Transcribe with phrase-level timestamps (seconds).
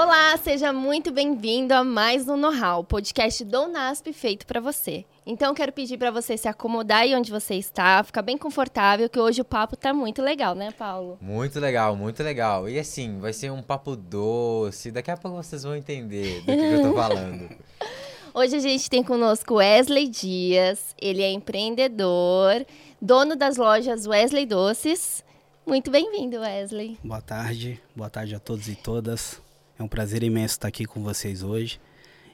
[0.00, 5.04] Olá, seja muito bem-vindo a mais um Know-How, podcast do NASP feito para você.
[5.26, 9.18] Então, quero pedir para você se acomodar aí onde você está, ficar bem confortável, que
[9.18, 11.18] hoje o papo tá muito legal, né, Paulo?
[11.20, 12.68] Muito legal, muito legal.
[12.68, 16.56] E assim, vai ser um papo doce, daqui a pouco vocês vão entender do que,
[16.56, 17.48] que eu tô falando.
[18.32, 22.64] Hoje a gente tem conosco Wesley Dias, ele é empreendedor,
[23.02, 25.24] dono das lojas Wesley Doces.
[25.66, 26.96] Muito bem-vindo, Wesley.
[27.02, 29.47] Boa tarde, boa tarde a todos e todas.
[29.78, 31.80] É um prazer imenso estar aqui com vocês hoje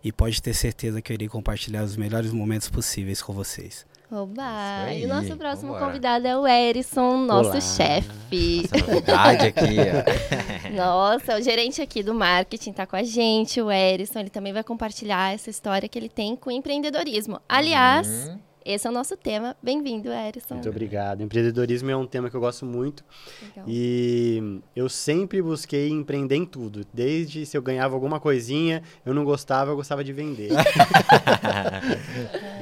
[0.03, 3.87] e pode ter certeza que eu irei compartilhar os melhores momentos possíveis com vocês.
[4.11, 4.93] Oba!
[4.93, 5.87] E o nosso próximo Vambora.
[5.87, 8.63] convidado é o Erison, nosso chefe.
[8.63, 9.77] Nossa novidade aqui.
[10.75, 14.21] Nossa, o gerente aqui do marketing está com a gente, o Erison.
[14.21, 17.41] Ele também vai compartilhar essa história que ele tem com empreendedorismo.
[17.49, 18.39] Aliás, uhum.
[18.65, 19.55] Esse é o nosso tema.
[19.63, 20.55] Bem-vindo, Erison.
[20.55, 21.21] Muito obrigado.
[21.23, 23.05] Empreendedorismo é um tema que eu gosto muito.
[23.43, 23.67] Legal.
[23.69, 26.81] E eu sempre busquei empreender em tudo.
[26.91, 30.49] Desde se eu ganhava alguma coisinha, eu não gostava, eu gostava de vender.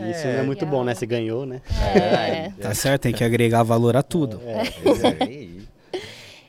[0.00, 0.80] é, Isso é muito legal.
[0.80, 0.92] bom, né?
[0.92, 1.62] Você ganhou, né?
[1.94, 2.50] É.
[2.60, 4.40] Tá certo, tem que agregar valor a tudo.
[4.44, 5.41] É, é.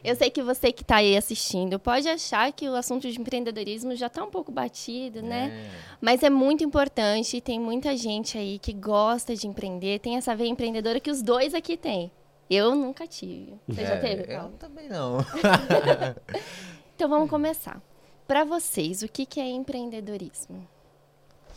[0.03, 3.95] Eu sei que você que está aí assistindo pode achar que o assunto de empreendedorismo
[3.95, 5.65] já está um pouco batido, né?
[5.65, 5.69] É.
[6.01, 10.49] Mas é muito importante, tem muita gente aí que gosta de empreender, tem essa veia
[10.49, 12.11] empreendedora que os dois aqui têm.
[12.49, 13.55] Eu nunca tive.
[13.67, 14.51] Você é, já teve, Paulo?
[14.51, 15.17] Eu também não.
[16.95, 17.81] então vamos começar.
[18.27, 20.67] Para vocês, o que, que é empreendedorismo?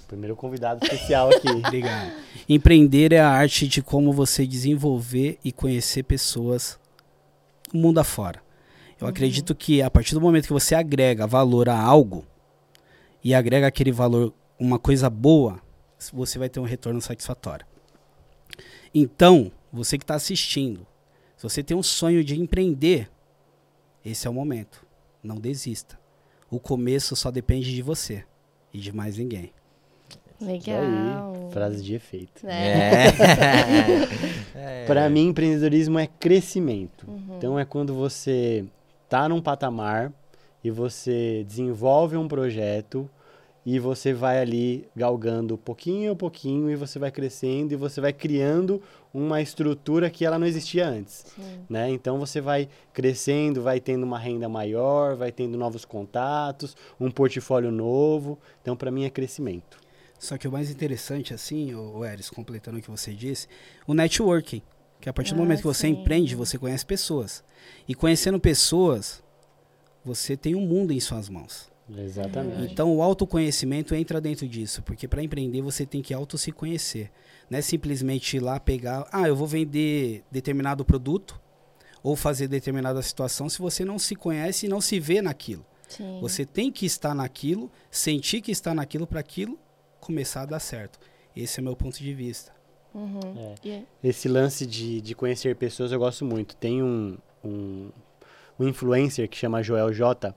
[0.07, 1.49] Primeiro convidado especial aqui.
[1.67, 2.13] Obrigado.
[2.49, 6.79] Empreender é a arte de como você desenvolver e conhecer pessoas
[7.77, 8.43] mundo afora.
[8.99, 9.11] Eu uhum.
[9.11, 12.25] acredito que a partir do momento que você agrega valor a algo
[13.23, 15.61] e agrega aquele valor uma coisa boa,
[16.13, 17.67] você vai ter um retorno satisfatório.
[18.95, 20.87] Então, você que está assistindo,
[21.37, 23.11] se você tem um sonho de empreender,
[24.05, 24.87] esse é o momento.
[25.23, 25.99] Não desista.
[26.51, 28.25] O começo só depende de você
[28.73, 29.53] e de mais ninguém.
[30.41, 31.35] Legal.
[31.47, 32.47] Aí, frase de efeito.
[32.47, 33.07] É.
[34.55, 34.85] é.
[34.87, 37.09] Para mim, empreendedorismo é crescimento.
[37.09, 37.37] Uhum.
[37.37, 38.65] Então, é quando você
[39.09, 40.13] tá num patamar
[40.63, 43.09] e você desenvolve um projeto
[43.67, 48.13] e você vai ali galgando pouquinho a pouquinho e você vai crescendo e você vai
[48.13, 48.81] criando
[49.13, 51.27] uma estrutura que ela não existia antes,
[51.69, 51.91] né?
[51.91, 57.73] Então você vai crescendo, vai tendo uma renda maior, vai tendo novos contatos, um portfólio
[57.73, 58.39] novo.
[58.63, 59.79] Então para mim é crescimento.
[60.19, 63.49] Só que o mais interessante, assim, o Eris, completando o que você disse,
[63.87, 64.63] o networking.
[65.01, 65.93] Que a partir do ah, momento que você sim.
[65.93, 67.45] empreende, você conhece pessoas.
[67.87, 69.23] E conhecendo pessoas,
[70.05, 71.71] você tem um mundo em suas mãos.
[71.89, 72.73] Exatamente.
[72.73, 77.11] Então o autoconhecimento entra dentro disso, porque para empreender você tem que auto se conhecer.
[77.49, 81.41] Não é simplesmente ir lá pegar, ah, eu vou vender determinado produto
[82.03, 85.65] ou fazer determinada situação se você não se conhece e não se vê naquilo.
[85.89, 86.19] Sim.
[86.21, 89.59] Você tem que estar naquilo, sentir que está naquilo para aquilo
[90.07, 90.99] começar a dar certo.
[91.35, 92.53] Esse é meu ponto de vista.
[92.95, 93.21] Uhum.
[93.37, 93.55] É.
[93.69, 93.87] Yeah.
[94.03, 96.57] Esse lance de, de conhecer pessoas eu gosto muito.
[96.57, 97.91] Tem um, um,
[98.59, 100.35] um influencer que chama Joel J.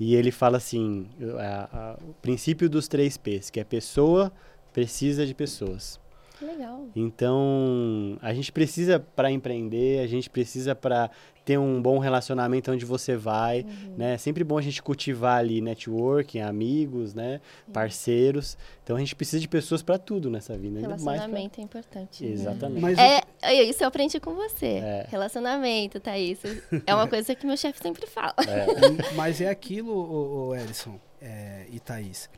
[0.00, 1.06] E ele fala assim:
[1.38, 4.32] a, a, o princípio dos três P's, que é pessoa
[4.72, 6.00] precisa de pessoas.
[6.40, 6.88] Legal.
[6.94, 11.10] Então, a gente precisa para empreender, a gente precisa para
[11.48, 13.94] ter um bom relacionamento onde você vai, uhum.
[13.96, 14.12] né?
[14.12, 17.40] É sempre bom a gente cultivar ali networking, amigos, né?
[17.66, 17.72] Uhum.
[17.72, 18.58] Parceiros.
[18.84, 20.78] Então a gente precisa de pessoas para tudo nessa vida.
[20.78, 21.62] Relacionamento pra...
[21.62, 22.22] é importante.
[22.22, 22.32] Né?
[22.32, 22.82] Exatamente.
[22.82, 24.66] Mas é, é, isso eu aprendi com você.
[24.66, 25.06] É.
[25.08, 26.38] Relacionamento, Thaís.
[26.86, 28.34] É uma coisa que meu chefe sempre fala.
[28.46, 29.14] É.
[29.14, 32.28] Mas é aquilo, o, o Edson é, e Thaís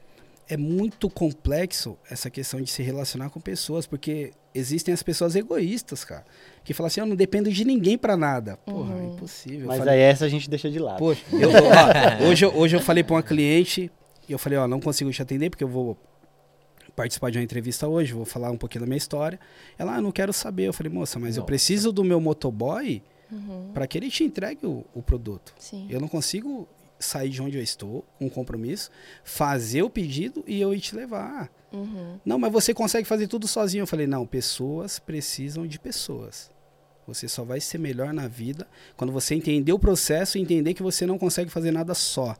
[0.50, 6.05] é muito complexo essa questão de se relacionar com pessoas, porque existem as pessoas egoístas,
[6.05, 6.25] cara,
[6.65, 8.56] que falam assim, eu não dependo de ninguém para nada.
[8.56, 9.00] Porra, uhum.
[9.00, 9.69] é impossível.
[9.69, 10.99] Mas falei, aí essa a gente deixa de lado.
[10.99, 13.88] Poxa, eu, ó, hoje, hoje eu falei para uma cliente,
[14.28, 15.97] e eu falei, ó, não consigo te atender porque eu vou
[16.97, 19.38] participar de uma entrevista hoje, vou falar um pouquinho da minha história.
[19.78, 20.64] Ela, ah, não quero saber.
[20.64, 21.41] Eu falei, moça, mas Nossa.
[21.41, 23.70] eu preciso do meu motoboy uhum.
[23.73, 25.55] para que ele te entregue o, o produto.
[25.61, 25.87] Sim.
[25.88, 26.69] Eu não consigo
[27.00, 28.91] sair de onde eu estou, com um compromisso,
[29.25, 31.50] fazer o pedido e eu ir te levar.
[31.73, 32.20] Uhum.
[32.25, 33.82] Não, mas você consegue fazer tudo sozinho.
[33.82, 36.50] Eu falei, não, pessoas precisam de pessoas.
[37.06, 40.82] Você só vai ser melhor na vida quando você entender o processo e entender que
[40.82, 42.37] você não consegue fazer nada só.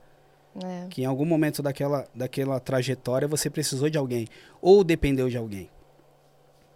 [0.62, 0.87] É.
[0.89, 4.29] Que em algum momento daquela, daquela trajetória você precisou de alguém
[4.61, 5.71] ou dependeu de alguém.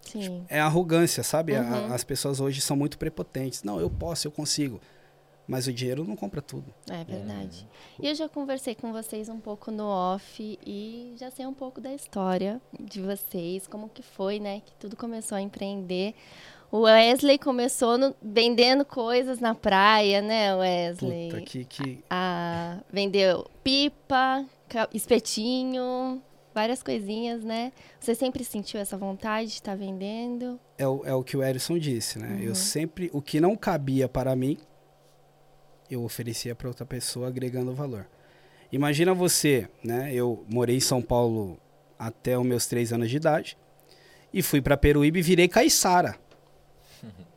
[0.02, 0.44] Sim.
[0.48, 1.52] É arrogância, sabe?
[1.54, 1.92] Uhum.
[1.92, 3.62] A, as pessoas hoje são muito prepotentes.
[3.62, 4.80] Não, eu posso, eu consigo.
[5.46, 6.72] Mas o dinheiro não compra tudo.
[6.90, 7.66] É verdade.
[8.00, 8.06] É.
[8.06, 11.80] E eu já conversei com vocês um pouco no off e já sei um pouco
[11.80, 16.14] da história de vocês, como que foi, né, que tudo começou a empreender.
[16.72, 21.28] O Wesley começou no, vendendo coisas na praia, né, Wesley?
[21.30, 22.04] Puta, que, que...
[22.10, 24.44] Ah, vendeu pipa,
[24.92, 26.20] espetinho,
[26.54, 27.72] várias coisinhas, né?
[28.00, 30.58] Você sempre sentiu essa vontade de estar tá vendendo?
[30.78, 32.28] É o, é o que o Erison disse, né?
[32.28, 32.38] Uhum.
[32.40, 34.58] Eu sempre, o que não cabia para mim,
[35.90, 38.06] eu oferecia para outra pessoa agregando valor.
[38.72, 40.12] Imagina você, né?
[40.12, 41.58] Eu morei em São Paulo
[41.98, 43.56] até os meus três anos de idade
[44.32, 46.16] e fui para Peruíbe e virei caiçara.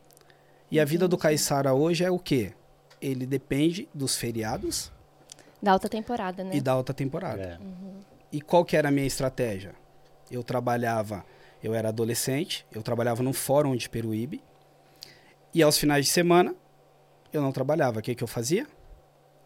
[0.70, 2.52] E a vida do caiçara hoje é o quê?
[3.00, 4.92] Ele depende dos feriados.
[5.62, 6.50] Da alta temporada, né?
[6.54, 7.42] E da alta temporada.
[7.42, 7.58] É.
[7.58, 8.02] Uhum.
[8.30, 9.74] E qual que era a minha estratégia?
[10.30, 11.24] Eu trabalhava,
[11.62, 14.42] eu era adolescente, eu trabalhava num fórum de Peruíbe.
[15.54, 16.54] E aos finais de semana,
[17.32, 18.00] eu não trabalhava.
[18.00, 18.66] O que, que eu fazia?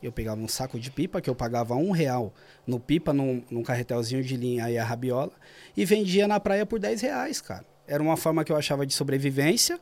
[0.03, 2.35] Eu pegava um saco de pipa, que eu pagava um real
[2.67, 5.33] no pipa, num, num carretelzinho de linha aí a rabiola,
[5.77, 7.65] e vendia na praia por 10 reais, cara.
[7.87, 9.81] Era uma forma que eu achava de sobrevivência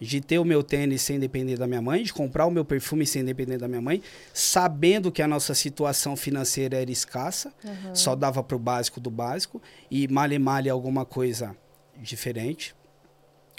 [0.00, 3.06] de ter o meu tênis sem depender da minha mãe, de comprar o meu perfume
[3.06, 4.02] sem depender da minha mãe,
[4.32, 7.94] sabendo que a nossa situação financeira era escassa, uhum.
[7.94, 9.60] só dava para o básico do básico
[9.90, 11.54] e male male alguma coisa
[11.98, 12.74] diferente.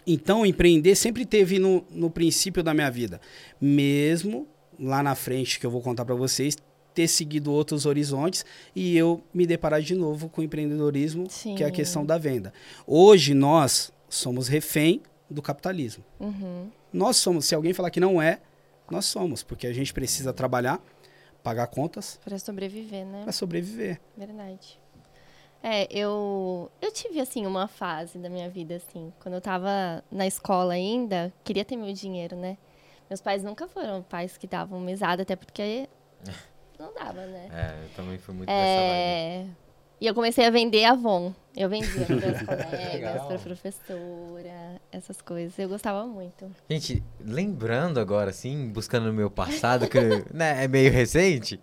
[0.06, 3.22] Então, empreender sempre teve no, no princípio da minha vida,
[3.60, 4.48] mesmo
[4.80, 6.58] lá na frente que eu vou contar para vocês,
[6.94, 8.46] ter seguido outros horizontes
[8.76, 11.56] e eu me deparar de novo com o empreendedorismo, Sim.
[11.56, 12.54] que é a questão da venda.
[12.86, 16.04] Hoje nós somos refém do capitalismo.
[16.20, 16.70] Uhum.
[16.92, 18.42] Nós somos, se alguém falar que não é,
[18.90, 20.84] nós somos, porque a gente precisa trabalhar,
[21.42, 22.20] pagar contas.
[22.24, 23.24] Para sobreviver, né?
[23.24, 24.02] Para sobreviver.
[24.18, 24.81] Verdade.
[25.64, 30.26] É, eu, eu tive, assim, uma fase da minha vida, assim, quando eu tava na
[30.26, 32.58] escola ainda, queria ter meu dinheiro, né?
[33.08, 35.88] Meus pais nunca foram pais que davam mesada, até porque
[36.80, 37.48] não dava, né?
[37.52, 39.46] É, eu também fui muito é...
[40.00, 41.32] e eu comecei a vender Avon.
[41.56, 45.60] Eu vendia para meus colegas, para professora, essas coisas.
[45.60, 46.50] Eu gostava muito.
[46.68, 50.00] Gente, lembrando agora, assim, buscando no meu passado, que
[50.34, 51.60] né, é meio recente,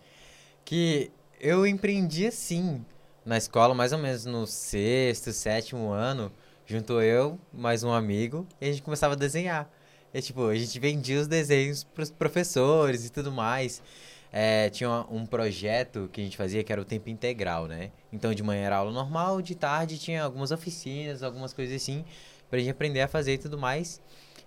[0.65, 1.11] que
[1.41, 2.85] eu empreendi assim
[3.29, 6.33] na escola, mais ou menos no sexto, sétimo ano,
[6.67, 9.71] junto eu, mais um amigo, e a gente começava a desenhar.
[10.15, 13.83] E, tipo, a gente vendia os desenhos para os professores e tudo mais
[14.33, 17.91] é, tinha um projeto que a gente fazia que era o tempo integral, né?
[18.11, 22.05] Então de manhã era aula normal, de tarde tinha algumas oficinas, algumas coisas assim,
[22.49, 24.01] pra gente aprender a fazer e tudo mais.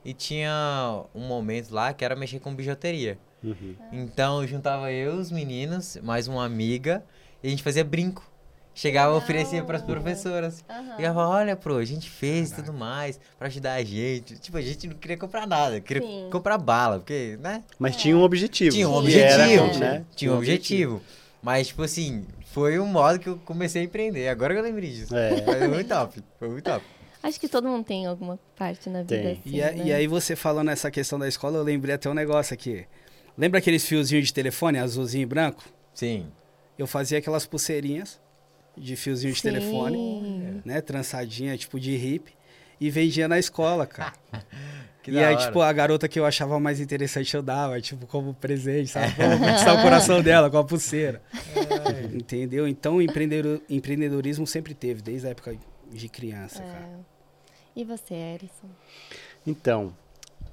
[0.04, 3.19] E tinha um momento lá que era mexer com bijuteria.
[3.44, 3.75] Uhum.
[3.92, 7.04] Então juntava eu, os meninos, mais uma amiga,
[7.44, 8.31] e a gente fazia brinco.
[8.73, 10.63] Chegava e oferecia para as professoras.
[10.69, 11.00] Uhum.
[11.00, 14.38] E ela olha, pro, a gente fez tudo mais para ajudar a gente.
[14.38, 16.29] Tipo, a gente não queria comprar nada, queria Sim.
[16.31, 17.63] comprar bala, porque, né?
[17.77, 17.97] Mas é.
[17.97, 18.71] tinha um objetivo.
[18.71, 20.06] Tinha um objetivo, era, né?
[20.15, 21.01] Tinha um objetivo.
[21.44, 24.29] Mas, tipo assim, foi um modo que eu comecei a empreender.
[24.29, 25.15] Agora que eu lembrei disso.
[25.15, 25.41] É.
[25.41, 26.85] Foi muito top, foi muito top.
[27.23, 29.31] Acho que todo mundo tem alguma parte na vida tem.
[29.33, 29.83] assim, e, a, né?
[29.85, 32.85] e aí você falando essa questão da escola, eu lembrei até um negócio aqui.
[33.38, 35.63] Lembra aqueles fiozinhos de telefone, azulzinho e branco?
[35.94, 36.27] Sim.
[36.77, 38.19] Eu fazia aquelas pulseirinhas
[38.77, 39.50] de fiozinho de Sim.
[39.50, 40.81] telefone, né?
[40.81, 42.33] Trançadinha, tipo de hip.
[42.79, 44.13] E vendia na escola, cara.
[45.07, 45.38] e aí, hora.
[45.38, 49.13] tipo, a garota que eu achava mais interessante eu dava, tipo, como presente, sabe?
[49.15, 51.21] Como conquistar o coração dela com a pulseira.
[51.33, 52.15] É.
[52.15, 52.68] Entendeu?
[52.68, 55.56] Então, o empreendedorismo sempre teve, desde a época
[55.91, 56.65] de criança, é.
[56.65, 57.00] cara.
[57.75, 58.69] E você, Erison?
[59.45, 59.95] Então,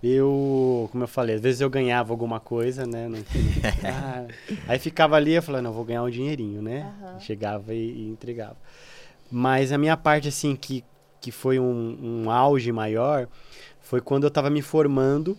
[0.02, 3.08] eu, como eu falei, às vezes eu ganhava alguma coisa, né?
[3.08, 3.18] Não,
[3.84, 4.26] ah,
[4.68, 6.92] aí ficava ali, eu falava, não, vou ganhar um dinheirinho, né?
[7.02, 7.20] Uhum.
[7.20, 8.56] Chegava e, e, entregava.
[9.30, 10.84] Mas a minha parte, assim, que,
[11.20, 13.28] que foi um, um auge maior,
[13.80, 15.36] foi quando eu estava me formando,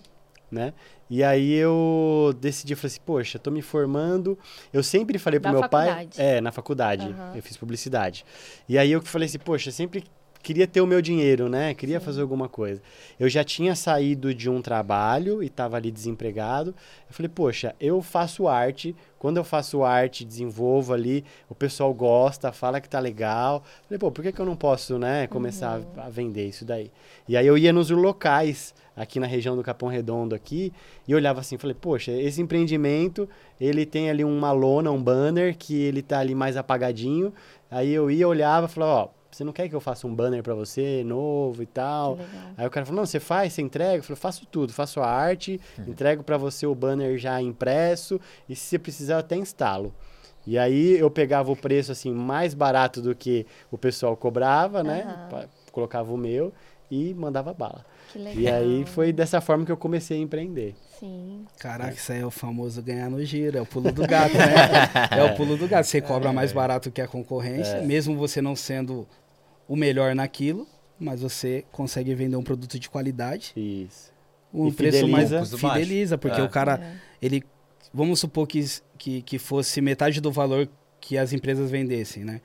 [0.52, 0.74] né?
[1.10, 4.38] E aí eu decidi, falei assim, poxa, estou me formando.
[4.72, 6.16] Eu sempre falei pro da meu faculdade.
[6.16, 6.26] pai.
[6.26, 7.08] É, na faculdade.
[7.08, 7.36] Uhum.
[7.36, 8.24] Eu fiz publicidade.
[8.68, 10.04] E aí eu falei assim, poxa, sempre
[10.42, 11.74] queria ter o meu dinheiro, né?
[11.74, 12.06] Queria Sim.
[12.06, 12.82] fazer alguma coisa.
[13.20, 16.74] Eu já tinha saído de um trabalho e estava ali desempregado.
[17.08, 18.96] Eu falei, poxa, eu faço arte.
[19.18, 23.58] Quando eu faço arte, desenvolvo ali, o pessoal gosta, fala que tá legal.
[23.58, 25.86] Eu falei, pô, por que, que eu não posso, né, começar uhum.
[25.98, 26.90] a vender isso daí?
[27.28, 30.74] E aí eu ia nos locais aqui na região do Capão Redondo aqui
[31.08, 33.30] e olhava assim, falei, poxa, esse empreendimento,
[33.60, 37.34] ele tem ali uma lona, um banner que ele tá ali mais apagadinho.
[37.70, 40.56] Aí eu ia, olhava, falava, ó, você não quer que eu faça um banner para
[40.56, 42.18] você, novo e tal?
[42.58, 43.98] Aí o cara falou, não, você faz, você entrega?
[43.98, 45.86] Eu falei, faço tudo, faço a arte, uhum.
[45.90, 49.94] entrego para você o banner já impresso e se você precisar eu até instalo.
[50.48, 55.28] E aí eu pegava o preço assim mais barato do que o pessoal cobrava, né?
[55.32, 55.44] Uhum.
[55.72, 56.52] Colocava o meu
[56.90, 57.86] e mandava bala.
[58.36, 60.76] E aí foi dessa forma que eu comecei a empreender.
[61.00, 61.46] Sim.
[61.60, 65.18] Caraca, isso aí é o famoso ganhar no giro, é o pulo do gato, né?
[65.18, 65.86] é o pulo do gato.
[65.86, 67.86] Você cobra mais barato que a concorrência, é.
[67.86, 69.08] mesmo você não sendo
[69.68, 70.68] o melhor naquilo,
[71.00, 73.54] mas você consegue vender um produto de qualidade.
[73.56, 74.12] Isso.
[74.54, 75.38] Um E preço fideliza.
[75.40, 76.44] mais fideliza, porque É.
[76.44, 76.94] o cara, É.
[77.26, 77.44] ele,
[77.94, 78.66] vamos supor que,
[78.98, 80.68] que, que fosse metade do valor
[81.00, 82.42] que as empresas vendessem, né?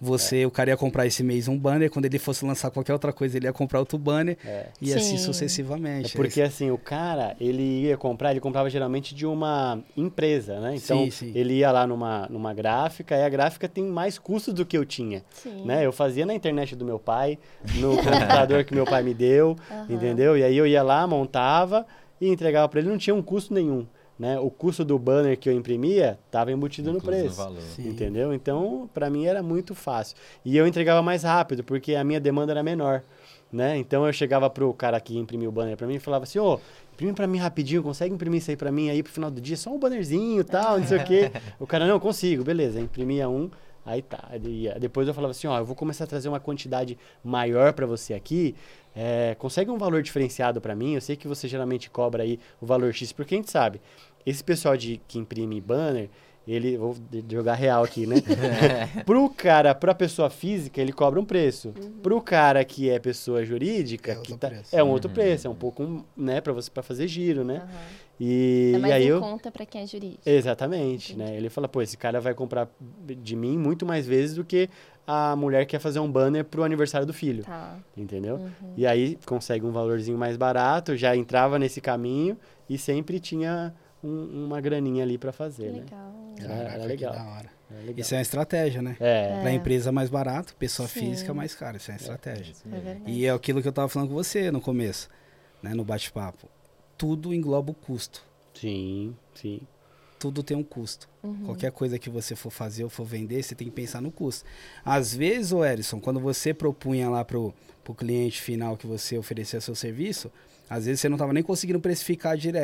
[0.00, 3.12] Você, o cara ia comprar esse mês um banner, quando ele fosse lançar qualquer outra
[3.12, 4.68] coisa, ele ia comprar outro banner É.
[4.80, 5.14] e assim Sim.
[5.16, 6.16] É sucessivamente.
[6.16, 10.74] porque assim, o cara, ele ia comprar, ele comprava geralmente de uma empresa, né?
[10.76, 11.32] Então, Sim, sim.
[11.34, 14.84] ele ia lá numa, numa gráfica, e a gráfica tem mais custo do que eu
[14.86, 15.64] tinha, Sim.
[15.66, 15.84] né?
[15.84, 17.38] Eu fazia na internet do meu pai,
[17.74, 19.86] no computador que meu pai me deu, Aham.
[19.88, 20.36] entendeu?
[20.36, 21.86] E aí eu ia lá, montava
[22.20, 23.86] e entregava para ele, não tinha um custo nenhum,
[24.20, 24.38] né?
[24.38, 27.40] O custo do banner que eu imprimia estava embutido no preço.
[27.74, 27.88] Sim.
[27.88, 28.34] Entendeu?
[28.34, 30.14] Então, para mim era muito fácil.
[30.44, 33.02] E eu entregava mais rápido, porque a minha demanda era menor,
[33.50, 33.78] né?
[33.78, 36.60] Então eu chegava pro cara que imprimiu o banner para mim e falava assim: "Ô,
[36.92, 39.56] imprime para mim rapidinho, consegue imprimir isso aí para mim aí pro final do dia,
[39.56, 41.32] só um bannerzinho, tal, não sei o quê".
[41.58, 43.48] O cara não consigo, beleza, imprimia um
[43.84, 44.30] Aí tá.
[44.78, 48.14] Depois eu falava assim, ó, eu vou começar a trazer uma quantidade maior para você
[48.14, 48.54] aqui.
[48.94, 50.94] é, consegue um valor diferenciado para mim?
[50.94, 53.80] Eu sei que você geralmente cobra aí o valor X, porque a gente sabe,
[54.24, 56.08] esse pessoal de, que imprime banner,
[56.48, 56.96] ele, vou
[57.30, 58.16] jogar real aqui, né?
[59.06, 61.72] Pro cara, pra pessoa física, ele cobra um preço.
[62.02, 64.74] Pro cara que é pessoa jurídica, É que outro tá- preço.
[64.74, 65.14] é um outro Uhum.
[65.14, 67.58] preço, é um pouco, né, para você para fazer giro, né?
[67.62, 67.68] Aham.
[68.22, 70.20] E, É e mais aí em eu conta pra quem é jurídico.
[70.26, 71.34] Exatamente, né?
[71.36, 72.68] Ele fala, pô, esse cara vai comprar
[73.22, 74.68] de mim muito mais vezes do que
[75.06, 77.78] a mulher que quer fazer um banner pro aniversário do filho, Tá.
[77.96, 78.36] entendeu?
[78.36, 78.74] Uhum.
[78.76, 82.36] E aí consegue um valorzinho mais barato, já entrava nesse caminho
[82.68, 85.80] e sempre tinha um- uma graninha ali para Que fazer, né?
[85.80, 86.14] legal.
[86.38, 87.12] Era- Caraca, era legal.
[87.12, 87.50] da hora.
[87.70, 87.94] Era legal.
[87.98, 88.96] Isso é uma estratégia, né?
[88.98, 91.00] É, Pra empresa mais barato, pessoa Sim.
[91.00, 91.76] física mais cara.
[91.76, 92.54] Isso é uma estratégia.
[92.66, 93.10] É verdade.
[93.10, 95.08] E é aquilo que eu tava falando com você no começo,
[95.62, 95.74] né?
[95.74, 96.48] No bate-papo.
[96.98, 98.22] Tudo engloba o custo.
[98.54, 99.60] sim, sim.
[100.18, 101.08] Tudo tem um custo.
[101.22, 101.44] Uhum.
[101.46, 104.44] Qualquer coisa que você for fazer ou for vender, você tem que pensar no custo.
[104.84, 109.62] Às vezes, ô Erison, quando você propunha lá pro, pro cliente final que você oferecia
[109.62, 110.30] seu serviço,
[110.68, 112.58] às vezes você não estava nem conseguindo precificar dire...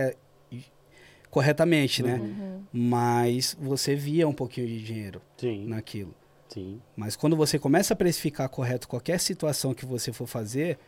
[1.30, 2.14] corretamente, né?
[2.16, 2.62] Uhum.
[2.72, 6.14] Mas você via um pouquinho de dinheiro Sim, naquilo.
[6.48, 6.80] sim.
[6.96, 10.78] Mas quando você começa a precificar correto qualquer situação que você for fazer,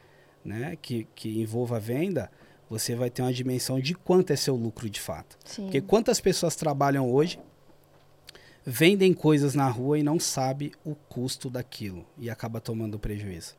[0.45, 2.31] né, que, que envolva a venda,
[2.71, 5.37] você vai ter uma dimensão de quanto é seu lucro de fato.
[5.45, 5.65] Sim.
[5.65, 7.39] Porque quantas pessoas trabalham hoje,
[8.65, 13.57] vendem coisas na rua e não sabe o custo daquilo e acaba tomando prejuízo.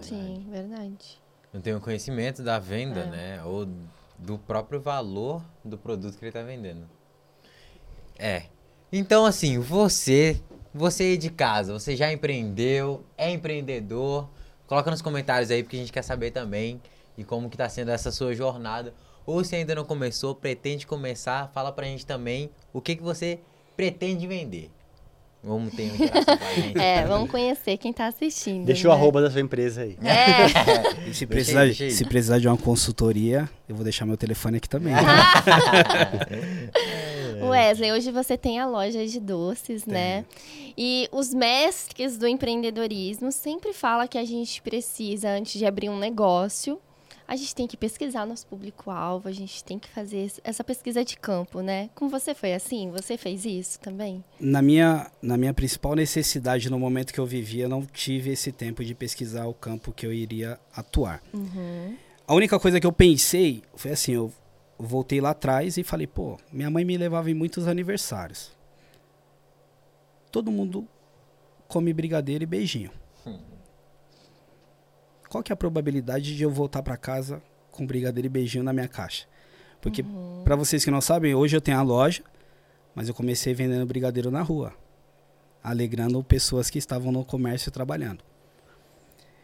[0.00, 1.20] Sim, verdade.
[1.52, 3.10] Não tem o conhecimento da venda, É.
[3.10, 3.44] né?
[3.44, 3.68] Ou
[4.22, 6.88] do próprio valor do produto que ele tá vendendo.
[8.18, 8.44] É.
[8.92, 10.40] Então, assim, você,
[10.72, 14.28] você aí de casa, você já empreendeu, é empreendedor?
[14.66, 16.80] Coloca nos comentários aí, porque a gente quer saber também
[17.16, 18.94] e como que tá sendo essa sua jornada.
[19.26, 23.40] Ou se ainda não começou, pretende começar, fala pra gente também o que, que você
[23.76, 24.70] pretende vender.
[25.44, 25.96] Vamos ter a
[26.54, 26.78] gente.
[26.78, 28.64] É, vamos conhecer quem tá assistindo.
[28.64, 28.96] Deixa o né?
[28.96, 29.98] arroba da sua empresa aí.
[30.02, 30.46] É,
[31.08, 31.90] E se Deixa precisar, aí, deixa aí.
[31.90, 34.94] se precisar de uma consultoria, eu vou deixar meu telefone aqui também.
[37.42, 40.24] Wesley, hoje você tem a loja de doces, né?
[40.78, 45.98] E os mestres do empreendedorismo sempre falam que a gente precisa, antes de abrir um
[45.98, 46.78] negócio,
[47.26, 51.16] a gente tem que pesquisar nosso público-alvo, a gente tem que fazer essa pesquisa de
[51.16, 51.90] campo, né?
[51.94, 52.90] Com você foi assim?
[52.90, 54.24] Você fez isso também?
[54.40, 58.52] Na minha, na minha principal necessidade no momento que eu vivia, eu não tive esse
[58.52, 61.22] tempo de pesquisar o campo que eu iria atuar.
[61.32, 61.96] Uhum.
[62.26, 64.32] A única coisa que eu pensei foi assim, eu
[64.78, 68.52] voltei lá atrás e falei, pô, minha mãe me levava em muitos aniversários.
[70.30, 70.88] Todo mundo
[71.68, 72.90] come brigadeiro e beijinho.
[75.32, 78.70] Qual que é a probabilidade de eu voltar para casa com brigadeiro e beijinho na
[78.70, 79.24] minha caixa?
[79.80, 80.04] Porque,
[80.44, 82.22] para vocês que não sabem, hoje eu tenho a loja,
[82.94, 84.74] mas eu comecei vendendo brigadeiro na rua,
[85.64, 88.22] alegrando pessoas que estavam no comércio trabalhando.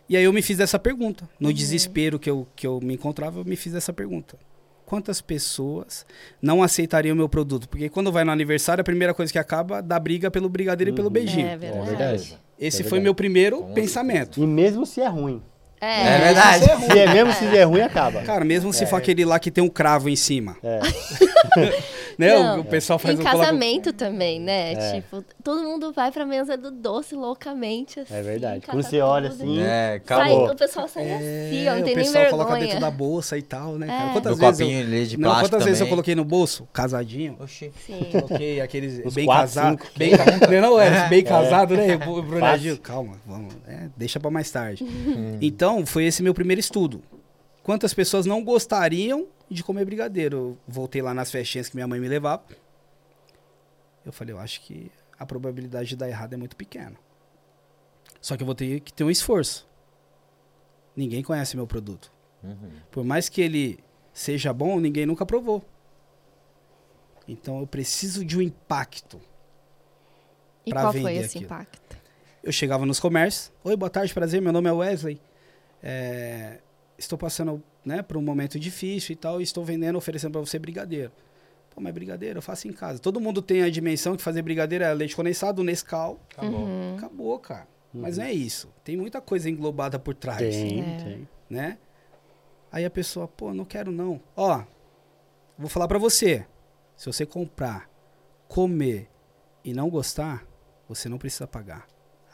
[0.07, 1.27] E aí eu me fiz essa pergunta.
[1.41, 4.39] No desespero que eu, que eu me encontrava, eu me fiz essa pergunta.
[4.85, 6.05] Quantas pessoas
[6.43, 7.67] não aceitariam o meu produto?
[7.67, 10.95] Porque quando vai no aniversário, a primeira coisa que acaba dá briga pelo brigadeiro e
[10.95, 11.13] pelo Uhum.
[11.15, 11.47] beijinho.
[11.47, 12.39] É É verdade.
[12.59, 13.03] Esse é foi verdade.
[13.05, 14.39] meu primeiro Com pensamento.
[14.39, 15.43] E mesmo se é ruim.
[15.81, 16.65] É, É verdade.
[16.93, 18.23] Se é mesmo se é ruim, acaba.
[18.23, 18.87] Cara, mesmo se É.
[18.87, 20.57] for aquele lá que tem um cravo em cima.
[20.63, 20.81] É.
[22.19, 22.37] Né?
[22.37, 24.73] O- Não, o pessoal faz em um coloca- casamento também, né?
[24.73, 25.01] É.
[25.01, 28.13] Tipo, todo mundo vai pra mesa do doce loucamente, assim.
[28.13, 28.67] É verdade.
[28.67, 30.51] Quando você olha assim, É, Sai, acabou.
[30.51, 32.45] o pessoal sai É, assim, ó, não tem o nem pessoal vergonha.
[32.45, 34.11] coloca dentro da bolsa e tal, né, cara?
[34.11, 34.13] É.
[34.15, 34.67] Quantas No vezes eu...
[34.67, 35.91] copinho ali de Não, plástico quantas vezes eu também.
[35.91, 36.69] coloquei no bolso?
[36.73, 37.37] Casadinho.
[37.39, 37.71] Oxi.
[37.87, 38.01] Sim.
[38.11, 39.87] Coloquei aqueles bem casados.
[39.97, 40.11] Bem,
[40.51, 41.95] não, não, é, bem casado, né?
[42.05, 43.55] O Brunadinho, calma, vamos.
[43.69, 44.85] é, deixa pra mais tarde.
[45.41, 47.01] então, foi esse meu primeiro estudo.
[47.69, 50.37] Quantas pessoas não gostariam de comer brigadeiro?
[50.39, 52.43] Eu voltei lá nas festinhas que minha mãe me levava.
[54.07, 56.97] Eu falei, eu acho que a probabilidade de dar errado é muito pequena.
[58.23, 59.69] Só que eu vou ter que ter um esforço.
[60.97, 62.11] ninguém conhece meu produto.
[62.43, 62.71] Uhum.
[62.91, 63.79] Por mais que ele
[64.15, 65.63] seja bom, ninguém nunca provou.
[67.29, 69.21] Então eu preciso de um impacto.
[70.65, 71.45] E qual foi esse aquilo.
[71.45, 71.99] impacto?
[72.43, 73.53] Eu chegava nos comércios.
[73.63, 74.41] Oi, boa tarde, prazer.
[74.41, 75.21] Meu nome é Wesley.
[75.83, 76.61] É,
[76.99, 79.41] estou passando né, por um momento difícil e tal.
[79.41, 81.13] E estou vendendo, oferecendo para você brigadeiro.
[81.71, 82.99] Pô, mas brigadeiro eu faço em casa.
[82.99, 86.21] Todo mundo tem a dimensão que fazer brigadeiro é leite condensado, Nescau.
[86.33, 86.61] Acabou.
[86.61, 86.97] Uhum.
[86.97, 87.69] Acabou, cara.
[87.95, 88.03] Uhum.
[88.03, 88.69] Mas não é isso.
[88.85, 90.39] Tem muita coisa englobada por trás.
[90.39, 90.97] Tem, é.
[90.97, 91.29] tem.
[91.49, 91.79] Né?
[92.71, 94.21] Aí a pessoa, pô, não quero não.
[94.37, 94.63] Ó,
[95.57, 96.45] vou falar para você.
[96.97, 97.89] Se você comprar,
[98.49, 99.09] comer
[99.65, 100.45] e não gostar,
[100.89, 101.87] você não precisa pagar.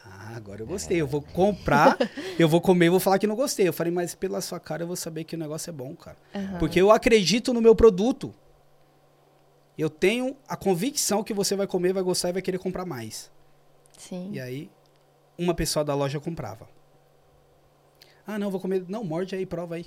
[0.04, 1.00] Ah, agora eu gostei.
[1.00, 1.96] Eu vou comprar,
[2.38, 3.66] eu vou comer e vou falar que não gostei.
[3.66, 6.16] Eu falei, mas pela sua cara eu vou saber que o negócio é bom, cara.
[6.34, 6.58] Uhum.
[6.58, 8.34] Porque eu acredito no meu produto.
[9.76, 13.30] Eu tenho a convicção que você vai comer, vai gostar e vai querer comprar mais.
[13.98, 14.30] Sim.
[14.32, 14.70] E aí,
[15.36, 16.68] uma pessoa da loja comprava.
[18.26, 18.84] Ah, não, vou comer.
[18.88, 19.86] Não, morde aí, prova aí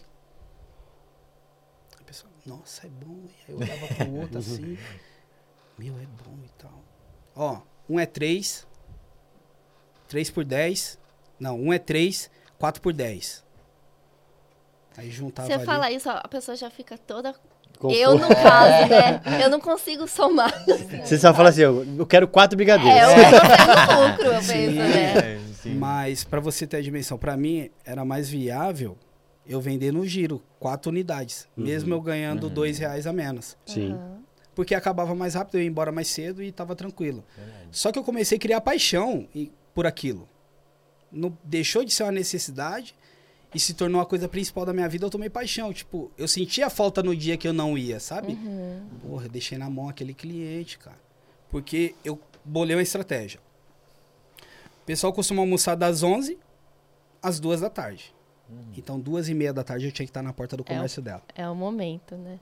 [2.08, 3.20] pessoa, nossa, é bom.
[3.26, 4.78] E aí eu olhava pro outro assim,
[5.78, 6.84] meu, é bom e tal.
[7.36, 8.66] Ó, um é 3,
[10.08, 10.98] 3 por 10.
[11.40, 13.44] Não, um é 3, 4 por 10.
[14.98, 15.66] Aí juntava Você ali.
[15.66, 17.36] fala isso, a pessoa já fica toda
[17.84, 19.22] Eu, no caso, né?
[19.44, 20.52] Eu não consigo somar.
[21.04, 22.98] Você só fala assim, eu quero quatro brigadeiros.
[22.98, 25.40] É, eu tô lucro, eu penso, né?
[25.76, 28.98] Mas, para você ter a dimensão, para mim, era mais viável
[29.46, 31.48] eu vender no giro, quatro unidades.
[31.56, 31.66] Uhum.
[31.66, 32.54] Mesmo eu ganhando uhum.
[32.54, 33.56] dois reais a menos.
[33.66, 33.94] Sim.
[33.94, 34.18] Uhum.
[34.56, 37.24] Porque acabava mais rápido, eu ia embora mais cedo e estava tranquilo.
[37.70, 39.28] Só que eu comecei a criar paixão
[39.78, 40.28] por aquilo.
[41.12, 42.96] Não, deixou de ser uma necessidade
[43.54, 45.72] e se tornou a coisa principal da minha vida, eu tomei paixão.
[45.72, 48.34] Tipo, eu sentia falta no dia que eu não ia, sabe?
[48.34, 48.88] Uhum.
[49.04, 50.98] Porra, eu deixei na mão aquele cliente, cara.
[51.52, 53.40] Porque eu bolei uma estratégia.
[54.82, 56.40] O pessoal costuma almoçar das 11
[57.22, 58.16] às 2 da tarde.
[58.50, 58.74] Uhum.
[58.76, 61.02] Então, duas e meia da tarde eu tinha que estar na porta do comércio é
[61.02, 61.24] o, dela.
[61.36, 62.40] É o momento, né?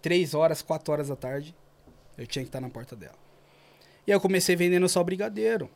[0.00, 1.54] Três horas, quatro horas da tarde,
[2.16, 3.20] eu tinha que estar na porta dela.
[4.06, 5.68] E aí eu comecei vendendo só brigadeiro.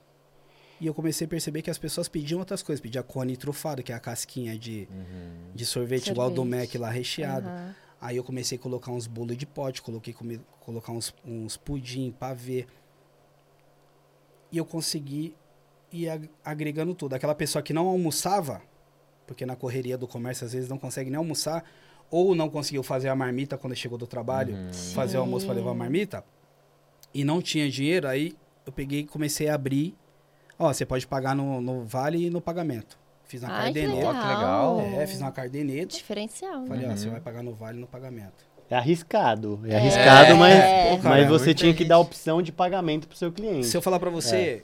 [0.80, 2.80] E eu comecei a perceber que as pessoas pediam outras coisas.
[2.80, 5.52] Pedia cone trufado, que é a casquinha de, uhum.
[5.54, 7.48] de sorvete, sorvete, igual do Mac lá recheado.
[7.48, 7.72] Uhum.
[8.00, 10.14] Aí eu comecei a colocar uns bolos de pote, coloquei
[10.60, 12.66] colocar uns, uns pudim, pavê.
[14.52, 15.34] E eu consegui
[15.90, 17.14] ir agregando tudo.
[17.14, 18.60] Aquela pessoa que não almoçava,
[19.26, 21.64] porque na correria do comércio às vezes não consegue nem almoçar,
[22.10, 24.72] ou não conseguiu fazer a marmita quando chegou do trabalho, uhum.
[24.94, 26.24] fazer o almoço para levar a marmita,
[27.12, 29.96] e não tinha dinheiro, aí eu peguei e comecei a abrir.
[30.58, 32.98] Ó, você pode pagar no, no vale e no pagamento.
[33.24, 33.96] Fiz uma Ai, cardeneta.
[33.96, 34.80] Que legal.
[34.80, 35.96] É, fiz uma cardeneta.
[35.96, 36.66] Diferencial.
[36.66, 36.92] Falei, uhum.
[36.92, 38.46] ó, você vai pagar no vale e no pagamento.
[38.70, 39.60] É arriscado.
[39.64, 41.00] É, é arriscado, mas, é.
[41.02, 43.66] mas você tinha que dar a opção de pagamento pro seu cliente.
[43.66, 44.62] Se eu falar para você, é.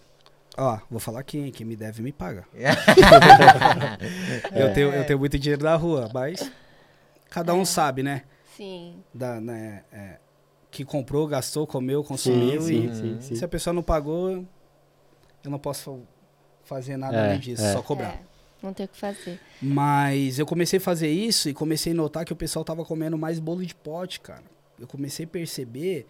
[0.57, 2.45] Ó, vou falar aqui, quem me deve me paga.
[4.55, 6.51] eu, tenho, eu tenho muito dinheiro da rua, mas
[7.31, 7.65] cada um é.
[7.65, 8.23] sabe, né?
[8.57, 8.97] Sim.
[9.15, 10.19] Da, né é,
[10.71, 14.45] que comprou, gastou, comeu, consumiu sim, e sim, sim, se a pessoa não pagou,
[15.45, 16.01] eu não posso
[16.65, 17.73] fazer nada é, além disso, é.
[17.73, 18.15] só cobrar.
[18.15, 18.21] É,
[18.63, 19.41] não tem o que fazer.
[19.61, 23.19] Mas eu comecei a fazer isso e comecei a notar que o pessoal tava comendo
[23.19, 24.45] mais bolo de pote, cara.
[24.79, 26.07] Eu comecei a perceber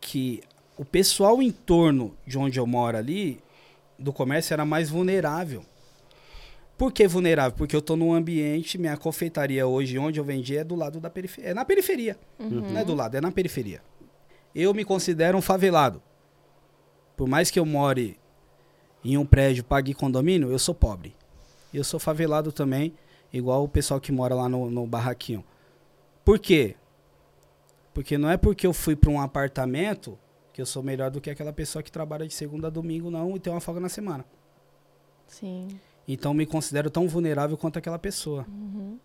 [0.00, 0.42] que
[0.76, 3.40] o pessoal em torno de onde eu moro ali,
[3.98, 5.64] do comércio, era mais vulnerável.
[6.76, 7.56] Por que vulnerável?
[7.58, 11.10] Porque eu estou num ambiente, minha confeitaria hoje, onde eu vendi, é do lado da
[11.10, 11.50] periferia.
[11.50, 12.16] É na periferia.
[12.38, 12.70] Uhum.
[12.70, 13.82] Não é do lado, é na periferia.
[14.54, 16.00] Eu me considero um favelado.
[17.18, 18.16] Por mais que eu more
[19.04, 21.16] em um prédio, pague condomínio, eu sou pobre.
[21.74, 22.94] Eu sou favelado também,
[23.32, 25.44] igual o pessoal que mora lá no, no barraquinho.
[26.24, 26.76] Por quê?
[27.92, 30.16] Porque não é porque eu fui para um apartamento
[30.52, 33.34] que eu sou melhor do que aquela pessoa que trabalha de segunda a domingo não
[33.34, 34.24] e tem uma folga na semana.
[35.26, 35.66] Sim.
[36.06, 38.46] Então me considero tão vulnerável quanto aquela pessoa.
[38.48, 38.96] Uhum.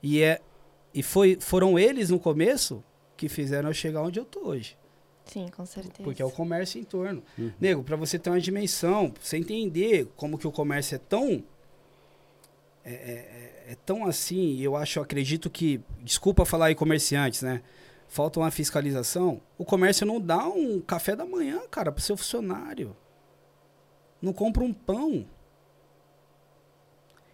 [0.00, 0.40] E é
[0.94, 2.84] e foi foram eles no começo
[3.16, 4.76] que fizeram eu chegar onde eu tô hoje.
[5.26, 6.02] Sim, com certeza.
[6.02, 7.22] Porque é o comércio em torno.
[7.38, 7.52] Uhum.
[7.60, 11.42] Nego, para você ter uma dimensão, pra você entender como que o comércio é tão
[12.84, 17.42] é, é, é, é tão assim, eu acho, eu acredito que, desculpa falar aí comerciantes,
[17.42, 17.62] né?
[18.12, 22.94] falta uma fiscalização, o comércio não dá um café da manhã, cara, para seu funcionário.
[24.20, 25.24] Não compra um pão.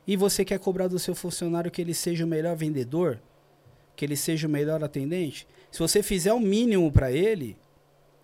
[0.07, 3.21] E você quer cobrar do seu funcionário que ele seja o melhor vendedor?
[3.97, 5.49] Que ele seja o melhor atendente?
[5.73, 7.57] Se você fizer o mínimo para ele,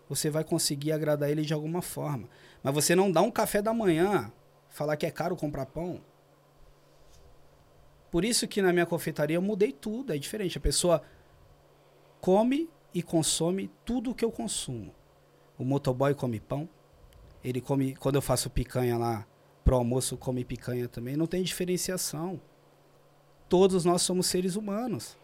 [0.08, 2.28] você vai conseguir agradar ele de alguma forma.
[2.62, 4.32] Mas você não dá um café da manhã,
[4.68, 6.00] falar que é caro comprar pão.
[8.10, 10.58] Por isso que na minha confeitaria eu mudei tudo, é diferente.
[10.58, 11.02] A pessoa
[12.20, 14.94] come e consome tudo o que eu consumo.
[15.58, 16.68] O motoboy come pão.
[17.42, 19.26] Ele come, quando eu faço picanha lá
[19.64, 22.40] pro almoço come picanha também, não tem diferenciação.
[23.48, 25.18] Todos nós somos seres humanos.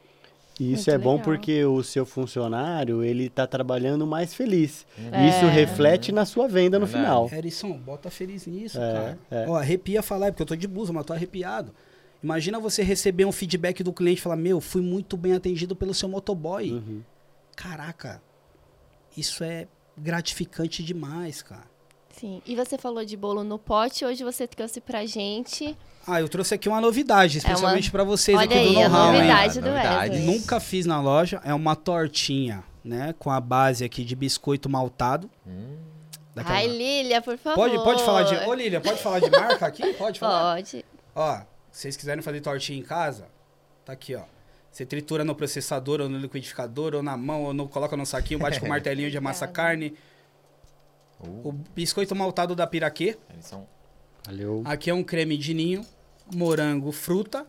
[0.61, 1.25] E isso Muito é bom legal.
[1.25, 4.87] porque o seu funcionário, ele está trabalhando mais feliz.
[5.11, 5.27] É.
[5.27, 7.27] Isso reflete na sua venda no é final.
[7.29, 9.19] Harrison, bota feliz nisso, é, cara.
[9.31, 9.49] É.
[9.49, 11.75] Ó, arrepia falar, porque eu tô de blusa, mas tô arrepiado.
[12.23, 15.95] Imagina você receber um feedback do cliente e falar, meu, fui muito bem atendido pelo
[15.95, 16.73] seu motoboy.
[16.73, 17.01] Uhum.
[17.57, 18.21] Caraca,
[19.17, 21.70] isso é gratificante demais, cara.
[22.21, 22.43] Sim.
[22.45, 25.75] E você falou de bolo no pote, hoje você trouxe pra gente.
[26.07, 27.93] Ah, eu trouxe aqui uma novidade, especialmente é uma...
[27.93, 29.09] para vocês Olha aqui aí, do know-how.
[29.09, 30.21] A novidade do Wesley.
[30.27, 35.31] Nunca fiz na loja, é uma tortinha, né, com a base aqui de biscoito maltado.
[35.47, 35.79] Hum.
[36.35, 36.57] Daquela...
[36.57, 37.57] Ai, Lilia, por favor.
[37.57, 38.35] Pode, pode falar de.
[38.47, 39.95] Ô, Lilia, pode falar de marca aqui?
[39.95, 40.57] Pode falar?
[40.57, 40.85] Pode.
[41.15, 41.39] Ó,
[41.73, 43.29] se vocês quiserem fazer tortinha em casa,
[43.83, 44.25] tá aqui, ó.
[44.71, 48.39] Você tritura no processador, ou no liquidificador, ou na mão, ou no, coloca no saquinho,
[48.39, 49.97] bate com o martelinho de amassa carne.
[51.23, 51.49] Uh.
[51.49, 53.17] O biscoito maltado da Piraquê.
[54.27, 54.63] Valeu.
[54.65, 55.85] Aqui é um creme de ninho,
[56.35, 57.47] morango, fruta.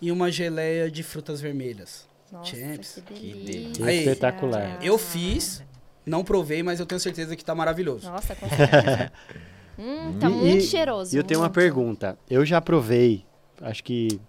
[0.00, 2.08] E uma geleia de frutas vermelhas.
[2.30, 3.02] Nossa, Champs.
[3.06, 3.86] Que delícia.
[3.86, 4.78] Aí, Espetacular.
[4.82, 5.62] Eu fiz,
[6.04, 8.10] não provei, mas eu tenho certeza que tá maravilhoso.
[8.10, 9.12] Nossa, com certeza.
[9.78, 11.14] hum, tá e, muito cheiroso.
[11.14, 12.18] E eu tenho uma pergunta.
[12.28, 13.24] Eu já provei,
[13.62, 14.20] acho que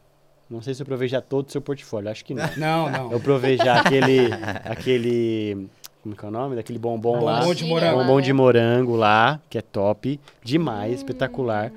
[0.50, 2.50] não sei se eu provei já todo o seu portfólio, acho que não.
[2.56, 3.12] Não, não.
[3.12, 4.30] Eu provei já aquele,
[4.64, 5.68] aquele
[6.16, 6.56] como é, é o nome?
[6.56, 7.40] Daquele bombom, bombom lá.
[7.40, 7.98] Bombom de morango.
[8.00, 10.20] Bombom de morango lá, que é top.
[10.44, 10.96] Demais, hum.
[10.96, 11.72] espetacular.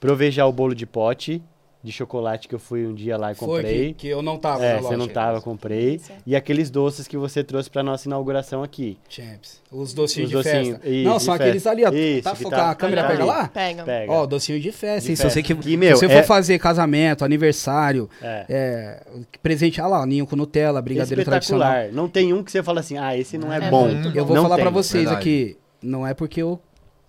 [0.00, 1.42] Provei já o bolo de pote
[1.82, 3.62] de chocolate que eu fui um dia lá e comprei.
[3.62, 6.00] Foi que, que eu não tava é, você não tava, comprei.
[6.26, 8.98] E aqueles doces que você trouxe pra nossa inauguração aqui.
[9.08, 9.62] Champs.
[9.70, 10.88] Os docinhos Os de festa.
[10.88, 11.90] Isso, não, são aqueles ali, ó.
[11.92, 13.30] Isso, tá focar, tá, a câmera tá pega ali.
[13.30, 13.48] lá?
[13.48, 13.84] Pega.
[13.84, 14.12] pega.
[14.12, 15.08] Ó, docinho de festa.
[15.08, 15.30] De festa.
[15.30, 16.22] Se você, que, que, meu, se você é...
[16.22, 18.44] for fazer casamento, aniversário, é.
[18.48, 19.02] é
[19.40, 21.70] presente, ah lá, ninho com Nutella, brigadeiro Espetacular.
[21.70, 21.92] tradicional.
[21.92, 23.88] Não tem um que você fala assim, ah, esse não é, é bom.
[24.14, 24.64] Eu vou não falar tem.
[24.64, 25.20] pra vocês Verdade.
[25.20, 26.60] aqui, não é porque eu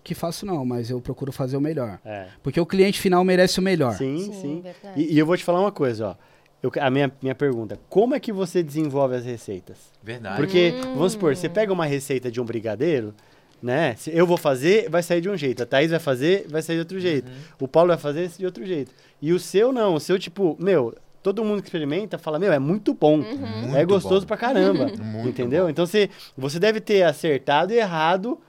[0.04, 2.00] que faço não, mas eu procuro fazer o melhor.
[2.04, 2.28] É.
[2.42, 3.94] Porque o cliente final merece o melhor.
[3.94, 4.34] Sim, sim.
[4.34, 4.64] sim.
[4.96, 6.16] E, e, eu vou te falar uma coisa, ó.
[6.62, 9.78] Eu, a minha, minha pergunta, como é que você desenvolve as receitas?
[10.04, 10.36] Verdade.
[10.36, 10.96] Porque, hum.
[10.96, 13.14] vamos supor, você pega uma receita de um brigadeiro,
[13.62, 13.96] né?
[13.96, 15.64] Se eu vou fazer, vai sair de um jeito.
[15.64, 17.30] A Thaís vai fazer, vai sair de outro jeito.
[17.30, 17.38] Uhum.
[17.62, 18.92] O Paulo vai fazer de outro jeito.
[19.22, 22.60] E o seu não, o seu tipo, meu, todo mundo que experimenta fala, meu, é
[22.60, 23.20] muito bom.
[23.20, 23.76] Uhum.
[23.76, 24.28] É gostoso bom.
[24.28, 24.92] pra caramba.
[25.26, 25.66] entendeu?
[25.66, 25.70] Bom.
[25.70, 28.40] Então você, você deve ter acertado e errado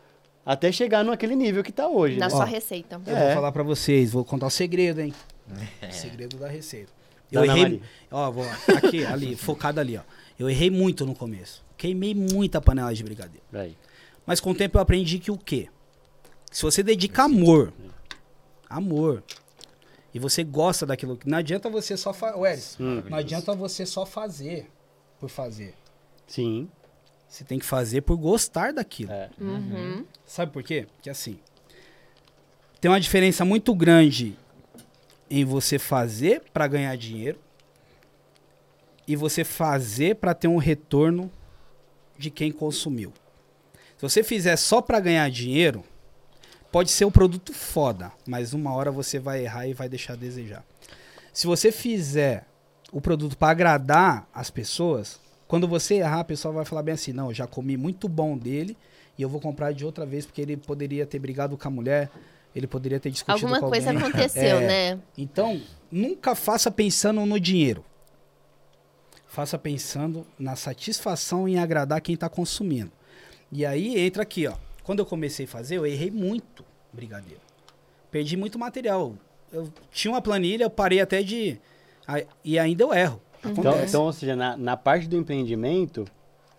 [0.45, 2.17] até chegar naquele nível que tá hoje.
[2.17, 2.31] Na né?
[2.31, 3.01] sua Ó, receita.
[3.07, 3.27] Eu é.
[3.27, 5.15] vou falar para vocês, vou contar o segredo, hein?
[5.83, 5.91] É.
[5.91, 6.93] segredo da receita.
[7.31, 7.63] Eu Dona errei.
[7.63, 7.81] Maria.
[8.11, 8.45] Ó, vou
[8.77, 10.03] aqui, ali, focado ali, ó.
[10.39, 11.65] Eu errei muito no começo.
[11.77, 13.45] Queimei muita panela de brigadeiro.
[13.53, 13.77] Aí.
[14.25, 15.69] Mas com o tempo eu aprendi que o quê?
[16.51, 17.73] Se você dedica amor,
[18.69, 19.23] amor,
[20.13, 22.63] e você gosta daquilo, não adianta você só fazer.
[22.81, 23.03] Hum.
[23.09, 24.69] Não adianta você só fazer
[25.19, 25.75] por fazer.
[26.27, 26.69] Sim.
[27.31, 29.13] Você tem que fazer por gostar daquilo.
[29.13, 29.31] É.
[29.41, 30.05] Uhum.
[30.27, 30.89] Sabe por quê?
[30.97, 31.39] Porque assim,
[32.81, 34.37] tem uma diferença muito grande
[35.31, 37.39] em você fazer para ganhar dinheiro
[39.07, 41.31] e você fazer para ter um retorno
[42.19, 43.13] de quem consumiu.
[43.97, 45.85] Se você fizer só para ganhar dinheiro,
[46.73, 50.17] pode ser um produto foda, mas uma hora você vai errar e vai deixar a
[50.17, 50.65] desejar.
[51.33, 52.45] Se você fizer
[52.91, 57.13] o produto para agradar as pessoas, quando você errar, a pessoa vai falar bem assim:
[57.13, 58.77] não, eu já comi muito bom dele
[59.19, 62.09] e eu vou comprar de outra vez porque ele poderia ter brigado com a mulher,
[62.55, 63.81] ele poderia ter discutido Alguma com alguém.
[63.81, 65.01] Alguma coisa aconteceu, é, né?
[65.19, 65.61] Então,
[65.91, 67.85] nunca faça pensando no dinheiro.
[69.27, 72.93] Faça pensando na satisfação em agradar quem está consumindo.
[73.51, 74.55] E aí entra aqui, ó.
[74.85, 77.43] Quando eu comecei a fazer, eu errei muito brigadeiro.
[78.09, 79.17] Perdi muito material.
[79.53, 81.59] Eu tinha uma planilha, eu parei até de.
[82.45, 83.21] E ainda eu erro.
[83.45, 86.07] Então, então, ou seja, na, na parte do empreendimento,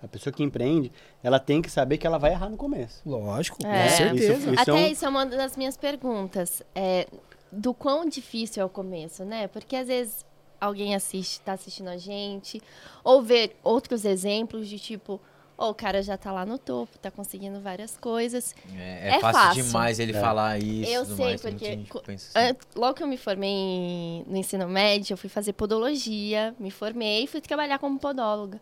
[0.02, 0.92] a pessoa que empreende,
[1.24, 3.02] ela tem que saber que ela vai errar no começo.
[3.06, 3.84] Lógico, é.
[3.84, 4.34] com certeza.
[4.34, 4.88] Isso, isso Até é um...
[4.88, 6.64] isso é uma das minhas perguntas.
[6.74, 7.08] É,
[7.52, 9.48] do quão difícil é o começo, né?
[9.48, 10.26] Porque às vezes
[10.60, 12.62] alguém assiste, está assistindo a gente,
[13.04, 15.20] ou vê outros exemplos de tipo,
[15.62, 18.56] ou o cara já tá lá no topo, tá conseguindo várias coisas.
[18.76, 20.20] É, é, é fácil, fácil, demais ele é.
[20.20, 20.92] falar isso.
[20.92, 22.58] Eu sei, mais, porque assim.
[22.76, 27.28] logo que eu me formei no ensino médio, eu fui fazer podologia, me formei e
[27.28, 28.60] fui trabalhar como podóloga.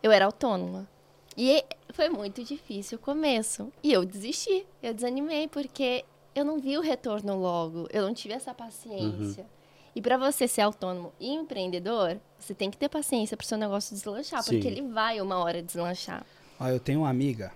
[0.00, 0.88] Eu era autônoma.
[1.36, 3.72] E foi muito difícil o começo.
[3.82, 6.04] E eu desisti, eu desanimei, porque
[6.36, 9.42] eu não vi o retorno logo, eu não tive essa paciência.
[9.42, 9.55] Uhum.
[9.96, 13.56] E para você ser autônomo e empreendedor, você tem que ter paciência para o seu
[13.56, 14.52] negócio deslanchar, Sim.
[14.52, 16.22] porque ele vai uma hora deslanchar.
[16.60, 17.50] Ah, eu tenho uma amiga.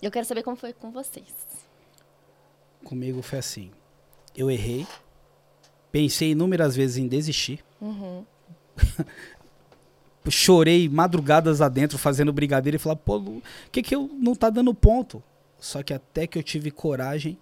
[0.00, 1.34] Eu quero saber como foi com vocês.
[2.84, 3.72] Comigo foi assim.
[4.36, 4.86] Eu errei.
[5.90, 7.64] Pensei inúmeras vezes em desistir.
[7.80, 8.24] Uhum.
[10.30, 14.72] Chorei madrugadas adentro fazendo brigadeiro e falar, pô, o que que eu não tá dando
[14.72, 15.20] ponto?
[15.58, 17.36] Só que até que eu tive coragem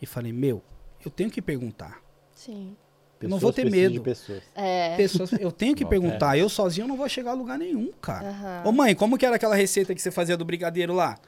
[0.00, 0.62] e falei, meu,
[1.04, 2.00] eu tenho que perguntar.
[2.32, 2.76] Sim.
[3.20, 3.92] Eu não vou ter medo.
[3.92, 4.42] De pessoas.
[4.54, 4.96] É.
[4.96, 5.32] pessoas.
[5.32, 6.36] Eu tenho que perguntar.
[6.36, 8.62] Eu sozinho não vou chegar a lugar nenhum, cara.
[8.64, 8.70] Uhum.
[8.70, 11.18] Ô mãe, como que era aquela receita que você fazia do brigadeiro lá?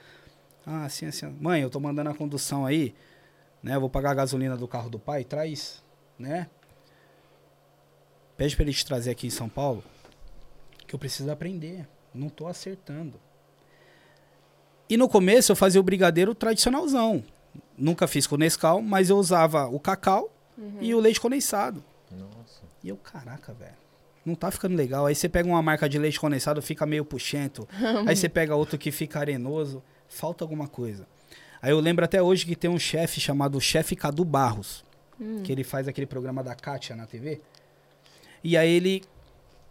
[0.66, 1.26] Ah, assim, assim.
[1.40, 2.94] Mãe, eu tô mandando a condução aí,
[3.62, 3.74] né?
[3.74, 5.82] Eu vou pagar a gasolina do carro do pai, traz,
[6.18, 6.46] né?
[8.36, 9.82] Pede pra ele te trazer aqui em São Paulo,
[10.86, 11.88] que eu preciso aprender.
[12.14, 13.18] Não tô acertando.
[14.90, 17.24] E no começo eu fazia o brigadeiro tradicionalzão.
[17.76, 20.78] Nunca fiz com Nescau, mas eu usava o cacau uhum.
[20.80, 21.82] e o leite condensado.
[22.10, 22.62] Nossa.
[22.82, 23.76] E eu, caraca, velho.
[24.24, 25.06] Não tá ficando legal.
[25.06, 27.66] Aí você pega uma marca de leite condensado, fica meio puxento.
[28.06, 29.82] aí você pega outro que fica arenoso.
[30.08, 31.06] Falta alguma coisa.
[31.62, 34.84] Aí eu lembro até hoje que tem um chefe chamado Chefe Cadu Barros.
[35.20, 35.42] Hum.
[35.42, 37.40] Que ele faz aquele programa da Kátia na TV.
[38.42, 39.02] E aí ele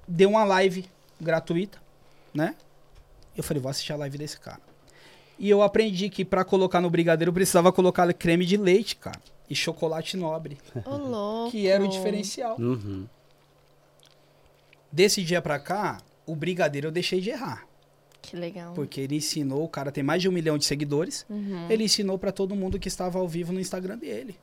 [0.07, 0.85] deu uma live
[1.19, 1.81] gratuita,
[2.33, 2.55] né?
[3.35, 4.61] Eu falei, vou assistir a live desse cara.
[5.39, 9.21] E eu aprendi que para colocar no brigadeiro eu precisava colocar creme de leite, cara.
[9.49, 10.57] E chocolate nobre.
[10.85, 11.51] Ô, louco.
[11.51, 12.57] Que era o diferencial.
[12.59, 13.05] Uhum.
[14.91, 17.65] Desse dia pra cá, o brigadeiro eu deixei de errar.
[18.21, 18.73] Que legal.
[18.73, 21.25] Porque ele ensinou, o cara tem mais de um milhão de seguidores.
[21.29, 21.67] Uhum.
[21.69, 24.37] Ele ensinou para todo mundo que estava ao vivo no Instagram dele.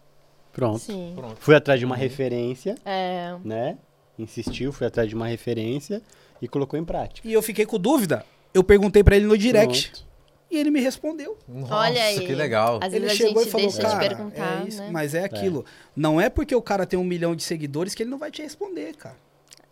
[0.53, 0.79] Pronto.
[0.79, 1.12] Sim.
[1.14, 1.37] Pronto.
[1.38, 2.01] Fui atrás de uma uhum.
[2.01, 2.77] referência.
[2.85, 3.37] É.
[3.45, 3.77] Né?
[4.19, 6.01] Insistiu, fui atrás de uma referência
[6.40, 7.29] e colocou em prática.
[7.29, 8.25] E eu fiquei com dúvida.
[8.55, 9.90] Eu perguntei para ele no direct.
[9.90, 10.13] Pronto.
[10.55, 11.37] E ele me respondeu.
[11.49, 12.25] Nossa, Olha aí.
[12.25, 12.79] que legal.
[12.81, 14.88] Às ele chegou e falou, cara, é isso, né?
[14.93, 15.25] mas é, é.
[15.25, 15.64] aquilo.
[15.67, 15.90] É.
[15.97, 18.40] Não é porque o cara tem um milhão de seguidores que ele não vai te
[18.40, 19.17] responder, cara.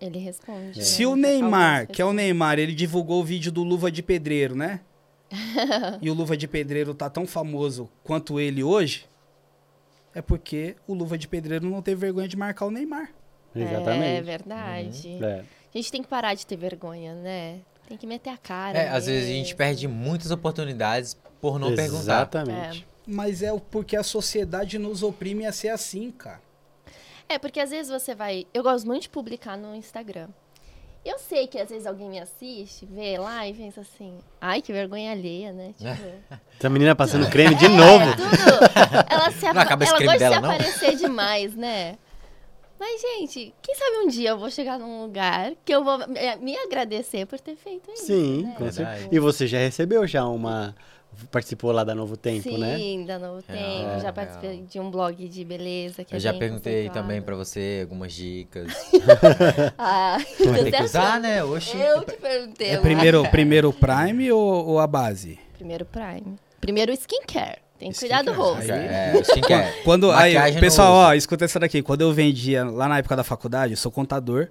[0.00, 0.80] Ele responde.
[0.80, 0.82] É.
[0.82, 4.56] Se o Neymar, que é o Neymar, ele divulgou o vídeo do Luva de Pedreiro,
[4.56, 4.80] né?
[6.02, 9.06] e o Luva de Pedreiro tá tão famoso quanto ele hoje,
[10.12, 13.08] é porque o Luva de Pedreiro não teve vergonha de marcar o Neymar.
[13.54, 14.18] Exatamente.
[14.18, 15.08] É verdade.
[15.08, 15.24] Uhum.
[15.24, 15.44] É.
[15.72, 17.60] A gente tem que parar de ter vergonha, né?
[17.92, 18.78] Tem que meter a cara.
[18.78, 21.76] É, às vezes a gente perde muitas oportunidades por não Exatamente.
[21.76, 22.14] perguntar.
[22.22, 22.86] Exatamente.
[22.88, 22.92] É.
[23.06, 26.40] Mas é porque a sociedade nos oprime a ser assim, cara.
[27.28, 28.46] É, porque às vezes você vai.
[28.54, 30.28] Eu gosto muito de publicar no Instagram.
[31.04, 34.72] Eu sei que às vezes alguém me assiste, vê lá e pensa assim, ai, que
[34.72, 35.74] vergonha alheia, né?
[35.76, 36.38] Tipo...
[36.58, 38.04] Essa menina passando creme de novo.
[38.04, 39.06] É, tudo.
[39.10, 39.60] Ela, se apa...
[39.60, 41.98] ela gosta de se aparecer demais, né?
[42.82, 45.98] Mas, gente, quem sabe um dia eu vou chegar num lugar que eu vou
[46.40, 48.06] me agradecer por ter feito isso.
[48.06, 48.54] Sim, né?
[48.58, 49.08] com certeza.
[49.12, 50.74] E você já recebeu já uma.
[51.30, 52.76] Participou lá da Novo Tempo, Sim, né?
[52.76, 53.88] Sim, da Novo é, Tempo.
[53.88, 54.62] É, já participei é.
[54.68, 56.02] de um blog de beleza.
[56.02, 58.72] Que eu é já perguntei também pra você algumas dicas.
[59.78, 61.44] ah, tem que usar, né?
[61.44, 61.78] Oxi.
[61.78, 62.70] Eu te perguntei.
[62.70, 65.38] É primeiro, primeiro Prime ou, ou a base?
[65.54, 66.36] Primeiro Prime.
[66.60, 67.60] Primeiro skincare.
[67.82, 68.70] Tem que cuidar do rosto.
[68.70, 69.82] É, skincare.
[69.82, 71.82] Quando, aí, pessoal, ó, escuta essa daqui.
[71.82, 74.46] Quando eu vendia, lá na época da faculdade, eu sou contador,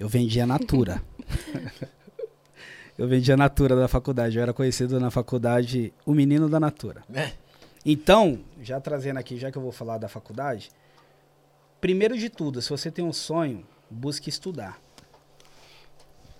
[0.00, 1.02] eu vendia Natura.
[2.96, 4.38] eu vendia Natura da faculdade.
[4.38, 7.02] Eu era conhecido na faculdade o menino da Natura.
[7.12, 7.32] É.
[7.84, 10.70] Então, já trazendo aqui, já que eu vou falar da faculdade,
[11.82, 14.80] primeiro de tudo, se você tem um sonho, busque estudar.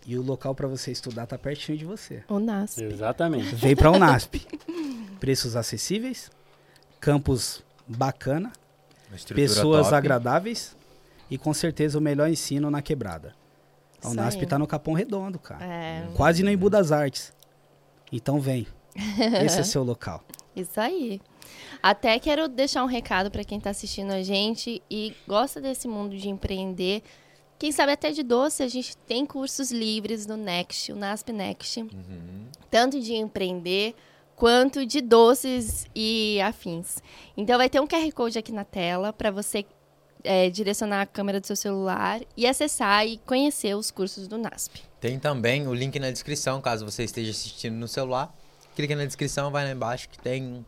[0.08, 2.24] E o local para você estudar tá pertinho de você.
[2.28, 2.82] O NASP.
[2.82, 3.54] Exatamente.
[3.54, 4.40] Vem para o NASP.
[5.20, 6.30] Preços acessíveis,
[6.98, 8.50] campus bacana,
[9.34, 9.96] pessoas top.
[9.96, 10.74] agradáveis
[11.30, 13.34] e com certeza o melhor ensino na quebrada.
[14.02, 15.62] A Unasp está no Capão Redondo, cara.
[15.62, 16.08] É.
[16.14, 17.34] Quase no Embu das Artes.
[18.10, 18.66] Então vem.
[19.44, 20.24] Esse é seu local.
[20.56, 21.20] Isso aí.
[21.82, 26.16] Até quero deixar um recado para quem está assistindo a gente e gosta desse mundo
[26.16, 27.02] de empreender.
[27.58, 31.80] Quem sabe até de doce, a gente tem cursos livres no Next, o NASP Next.
[31.80, 32.46] Uhum.
[32.70, 33.94] Tanto de empreender
[34.36, 37.02] quanto de doces e afins.
[37.36, 39.66] Então vai ter um QR Code aqui na tela para você
[40.22, 44.82] é, direcionar a câmera do seu celular e acessar e conhecer os cursos do NASP.
[45.00, 48.32] Tem também o link na descrição, caso você esteja assistindo no celular.
[48.76, 50.64] Clica na descrição, vai lá embaixo que tem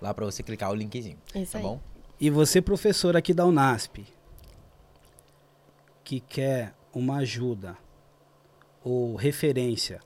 [0.00, 1.18] lá para você clicar o linkzinho.
[1.34, 1.64] Isso tá aí.
[1.64, 1.78] bom?
[2.18, 4.06] E você, professor aqui da UNASP,
[6.10, 7.78] que quer uma ajuda
[8.82, 10.00] ou referência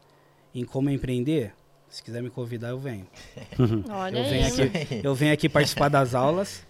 [0.54, 1.54] em como empreender,
[1.88, 3.06] se quiser me convidar, eu venho.
[3.90, 6.66] Olha eu venho, aqui, eu venho aqui participar das aulas,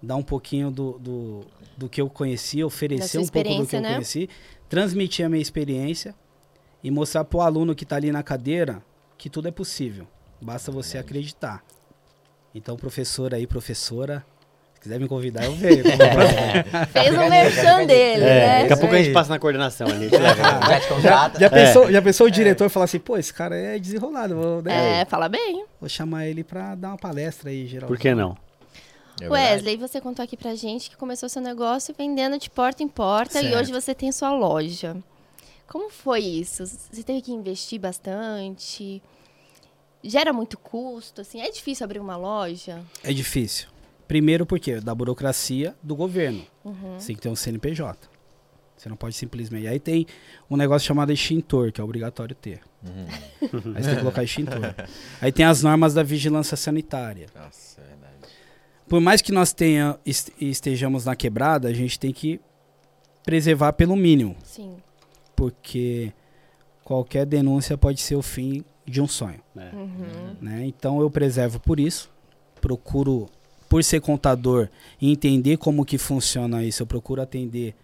[0.00, 1.40] dar um pouquinho do, do,
[1.76, 3.88] do que eu conheci, oferecer um pouco do que né?
[3.88, 4.30] eu conheci,
[4.68, 6.14] transmitir a minha experiência
[6.84, 8.84] e mostrar para o aluno que está ali na cadeira
[9.18, 10.06] que tudo é possível.
[10.40, 11.64] Basta você acreditar.
[12.54, 14.24] Então, professor aí, professora,
[14.80, 15.82] quiser me convidar, eu venho.
[16.92, 18.60] Fez um merchan dele, é, né?
[18.62, 20.08] Daqui a pouco a gente passa na coordenação ali.
[20.08, 21.40] já te contrata.
[21.40, 21.92] Já, pensou, é.
[21.92, 24.36] já pensou o diretor falar assim, pô, esse cara é desenrolado.
[24.36, 25.00] Vou, né?
[25.00, 25.64] É, fala bem.
[25.80, 27.88] Vou chamar ele pra dar uma palestra aí, geral.
[27.88, 28.36] Por que não?
[29.20, 32.88] É Wesley, você contou aqui pra gente que começou seu negócio vendendo de porta em
[32.88, 33.46] porta certo.
[33.46, 34.96] e hoje você tem sua loja.
[35.66, 36.64] Como foi isso?
[36.66, 39.02] Você teve que investir bastante?
[40.04, 41.40] Gera muito custo, assim?
[41.40, 42.80] É difícil abrir uma loja?
[43.02, 43.68] É difícil.
[44.06, 46.44] Primeiro porque da burocracia do governo.
[46.64, 46.98] Uhum.
[46.98, 48.08] Você tem que ter um CNPJ.
[48.76, 49.66] Você não pode simplesmente.
[49.66, 50.06] Aí tem
[50.50, 52.60] um negócio chamado extintor, que é obrigatório ter.
[52.84, 53.06] Uhum.
[53.74, 54.74] Aí você tem que colocar extintor.
[55.20, 57.26] Aí tem as normas da vigilância sanitária.
[57.34, 58.32] Nossa, é verdade.
[58.88, 62.40] Por mais que nós tenha, estejamos na quebrada, a gente tem que
[63.24, 64.36] preservar pelo mínimo.
[64.44, 64.76] Sim.
[65.34, 66.12] Porque
[66.84, 69.40] qualquer denúncia pode ser o fim de um sonho.
[69.56, 69.74] É.
[69.74, 70.36] Uhum.
[70.40, 70.66] Né?
[70.66, 72.10] Então eu preservo por isso.
[72.60, 73.28] Procuro,
[73.68, 74.68] por ser contador
[75.00, 77.74] e entender como que funciona isso, eu procuro atender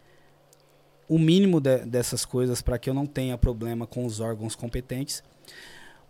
[1.09, 5.23] o mínimo de, dessas coisas para que eu não tenha problema com os órgãos competentes.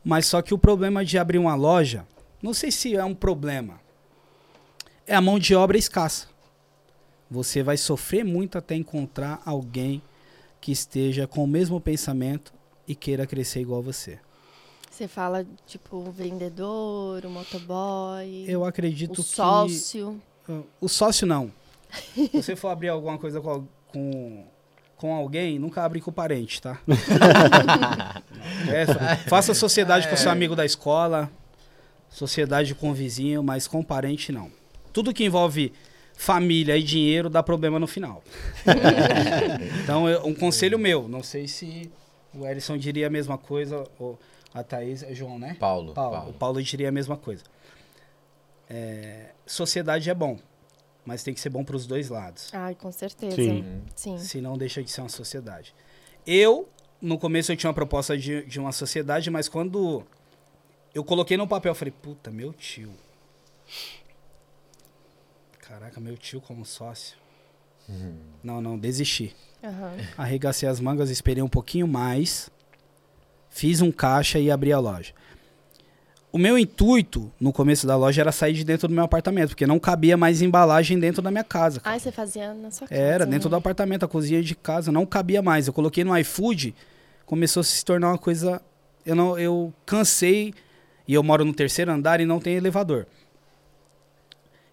[0.05, 2.07] Mas só que o problema de abrir uma loja,
[2.43, 3.81] não sei se é um problema,
[5.07, 6.29] é a mão de obra escassa.
[7.31, 10.03] Você vai sofrer muito até encontrar alguém
[10.61, 12.53] que esteja com o mesmo pensamento
[12.87, 14.19] e queira crescer igual você.
[14.93, 18.45] Você fala, tipo, o vendedor, o motoboy.
[18.47, 19.31] Eu acredito o que.
[19.31, 20.21] Sócio.
[20.47, 21.51] Uh, o sócio não.
[22.15, 24.45] Se você for abrir alguma coisa com, com,
[24.99, 26.79] com alguém, nunca abre com o parente, tá?
[28.71, 30.33] é, faça sociedade com seu é.
[30.33, 31.31] amigo da escola,
[32.11, 34.53] sociedade com o vizinho, mas com o parente não.
[34.93, 35.73] Tudo que envolve
[36.15, 38.23] família e dinheiro dá problema no final.
[39.83, 41.91] então, eu, um conselho meu, não sei se
[42.35, 44.19] o Erison diria a mesma coisa, ou
[44.55, 45.57] a Thaís, é João, né?
[45.59, 45.93] Paulo.
[45.95, 46.17] Paulo.
[46.17, 46.31] Paulo.
[46.31, 47.43] O Paulo diria a mesma coisa.
[48.69, 50.39] É, sociedade é bom,
[51.05, 52.51] mas tem que ser bom para os dois lados.
[52.53, 53.37] Ai, com certeza.
[53.37, 53.83] Sim.
[53.95, 54.19] Sim.
[54.19, 55.75] Se não deixa de ser uma sociedade.
[56.27, 56.69] Eu,
[57.01, 60.07] no começo, eu tinha uma proposta de, de uma sociedade, mas quando
[60.95, 62.93] eu coloquei no papel, eu falei, puta, meu tio.
[65.61, 67.17] Caraca, meu tio como sócio.
[67.89, 68.15] Uhum.
[68.43, 69.35] Não, não, desisti.
[69.63, 70.05] Uhum.
[70.17, 72.51] Arregacei as mangas, esperei um pouquinho mais,
[73.49, 75.13] fiz um caixa e abri a loja.
[76.33, 79.67] O meu intuito no começo da loja era sair de dentro do meu apartamento, porque
[79.67, 81.81] não cabia mais embalagem dentro da minha casa.
[81.85, 83.01] Ah, você fazia na sua casa?
[83.01, 83.51] Era, dentro né?
[83.51, 85.67] do apartamento, a cozinha de casa, não cabia mais.
[85.67, 86.75] Eu coloquei no iFood,
[87.27, 88.63] começou a se tornar uma coisa.
[89.05, 90.55] Eu, não, eu cansei,
[91.07, 93.07] e eu moro no terceiro andar e não tem elevador.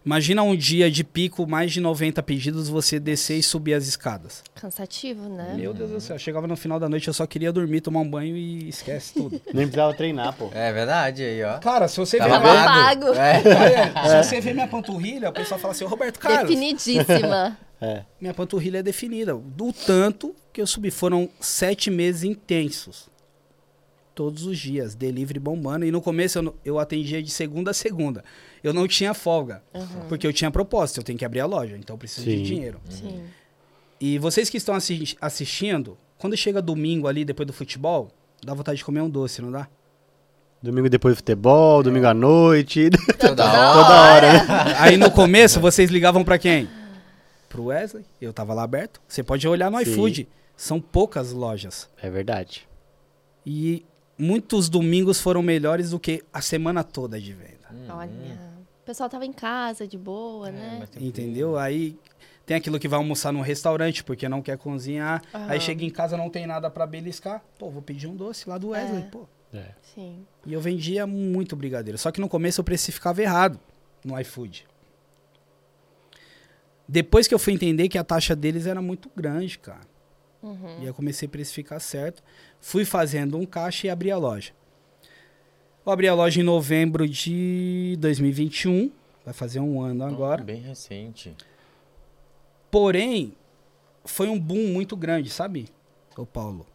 [0.09, 4.41] Imagina um dia de pico, mais de 90 pedidos, você descer e subir as escadas.
[4.55, 5.53] Cansativo, né?
[5.55, 6.17] Meu Deus do céu.
[6.17, 9.39] Chegava no final da noite, eu só queria dormir, tomar um banho e esquece tudo.
[9.53, 10.49] Nem precisava treinar, pô.
[10.51, 11.59] É verdade, aí, ó.
[11.59, 12.47] Cara, se você Tava ver.
[12.47, 13.13] Pago.
[13.13, 13.43] É.
[14.15, 14.23] É.
[14.23, 16.49] Se você ver minha panturrilha, o pessoal fala assim, Roberto Carlos.
[16.49, 17.55] Definidíssima.
[17.79, 18.01] é.
[18.19, 19.35] Minha panturrilha é definida.
[19.35, 20.89] Do tanto que eu subi.
[20.89, 23.07] Foram sete meses intensos
[24.15, 25.85] todos os dias, delivery bombando.
[25.85, 28.23] E no começo eu, eu atendia de segunda a segunda.
[28.63, 30.07] Eu não tinha folga, uhum.
[30.07, 32.37] porque eu tinha proposta, eu tenho que abrir a loja, então eu preciso Sim.
[32.37, 32.81] de dinheiro.
[32.89, 33.23] Sim.
[33.99, 38.11] E vocês que estão assi assistindo, quando chega domingo ali, depois do futebol,
[38.43, 39.67] dá vontade de comer um doce, não dá?
[40.61, 42.89] Domingo depois do futebol, domingo à noite.
[43.17, 43.73] Toda hora.
[43.73, 44.81] Toda hora.
[44.81, 46.69] Aí no começo vocês ligavam para quem?
[47.47, 49.01] Pro Wesley, eu tava lá aberto.
[49.07, 49.91] Você pode olhar no Sim.
[49.91, 50.27] iFood.
[50.57, 51.89] São poucas lojas.
[52.01, 52.67] É verdade.
[53.45, 53.85] E
[54.17, 57.69] muitos domingos foram melhores do que a semana toda de venda.
[57.89, 58.09] Olha,
[58.89, 60.87] pessoal tava em casa, de boa, é, né?
[60.99, 61.59] Entendeu?
[61.59, 61.95] Aí
[62.43, 65.21] tem aquilo que vai almoçar num restaurante porque não quer cozinhar.
[65.31, 65.45] Uhum.
[65.47, 67.43] Aí chega em casa não tem nada para beliscar.
[67.59, 69.05] Pô, vou pedir um doce lá do Wesley, é.
[69.05, 69.27] pô.
[69.53, 69.65] É.
[69.93, 70.25] Sim.
[70.43, 71.99] E eu vendia muito brigadeiro.
[71.99, 73.59] Só que no começo eu precificava errado
[74.03, 74.65] no iFood.
[76.87, 79.87] Depois que eu fui entender que a taxa deles era muito grande, cara.
[80.41, 80.81] Uhum.
[80.81, 82.23] E eu comecei a precificar certo.
[82.59, 84.51] Fui fazendo um caixa e abri a loja.
[85.85, 88.91] Eu abri a loja em novembro de 2021.
[89.25, 90.43] Vai fazer um ano agora.
[90.43, 91.35] bem recente.
[92.69, 93.33] Porém,
[94.05, 95.67] foi um boom muito grande, sabe,
[96.15, 96.65] o Paulo?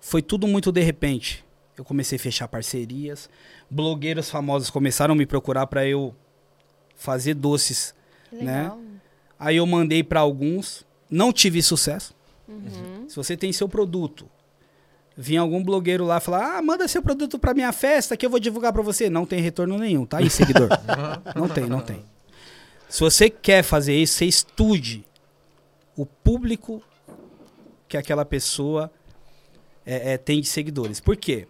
[0.00, 1.44] Foi tudo muito de repente.
[1.76, 3.30] Eu comecei a fechar parcerias.
[3.70, 6.14] Blogueiros famosos começaram a me procurar para eu
[6.96, 7.94] fazer doces,
[8.32, 8.62] né?
[8.62, 8.76] Legal.
[8.76, 8.90] né?
[9.38, 12.14] Aí eu mandei para alguns, não tive sucesso.
[12.46, 13.08] Uhum.
[13.08, 14.28] Se você tem seu produto,
[15.20, 18.40] vinha algum blogueiro lá falar: "Ah, manda seu produto para minha festa que eu vou
[18.40, 19.10] divulgar para você".
[19.10, 20.68] Não tem retorno nenhum, tá aí, seguidor.
[21.36, 22.02] não tem, não tem.
[22.88, 25.04] Se você quer fazer isso, você estude
[25.96, 26.82] o público
[27.86, 28.90] que aquela pessoa
[29.84, 30.98] é, é, tem de seguidores.
[31.00, 31.46] Por quê?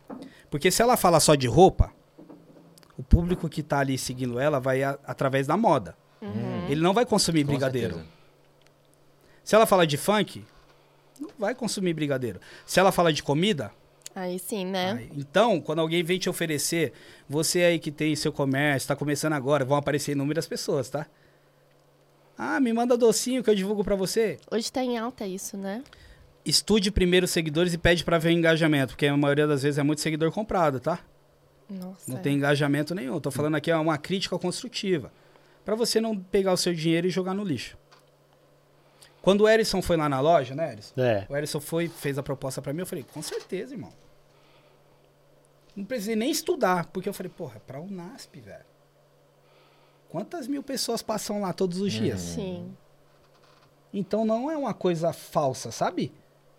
[0.51, 1.93] Porque se ela fala só de roupa,
[2.99, 5.97] o público que está ali seguindo ela vai a, através da moda.
[6.21, 6.67] Uhum.
[6.69, 7.95] Ele não vai consumir Com brigadeiro.
[7.95, 8.21] Certeza.
[9.45, 10.45] Se ela fala de funk,
[11.21, 12.41] não vai consumir brigadeiro.
[12.65, 13.71] Se ela fala de comida.
[14.15, 14.93] Aí sim, né?
[14.93, 16.93] Aí, então, quando alguém vem te oferecer,
[17.29, 21.07] você aí que tem seu comércio, está começando agora, vão aparecer inúmeras pessoas, tá?
[22.37, 24.39] Ah, me manda docinho que eu divulgo para você.
[24.51, 25.85] Hoje está em alta isso, né?
[26.45, 29.79] Estude primeiro os seguidores e pede para ver o engajamento, porque a maioria das vezes
[29.79, 30.99] é muito seguidor comprado, tá?
[31.69, 32.11] Nossa.
[32.11, 33.21] Não tem engajamento nenhum.
[33.21, 35.13] Tô falando aqui é uma crítica construtiva
[35.65, 37.77] para você não pegar o seu dinheiro e jogar no lixo.
[39.23, 40.95] Quando o Erison foi lá na loja, né, Erison?
[40.97, 41.27] É.
[41.29, 43.93] O Erison foi, fez a proposta para mim, eu falei, com certeza, irmão.
[45.77, 48.65] Não precisei nem estudar, porque eu falei, porra, é pra Unasp, velho.
[50.09, 52.21] Quantas mil pessoas passam lá todos os dias?
[52.21, 52.75] Sim.
[53.93, 56.13] Então não é uma coisa falsa, sabe?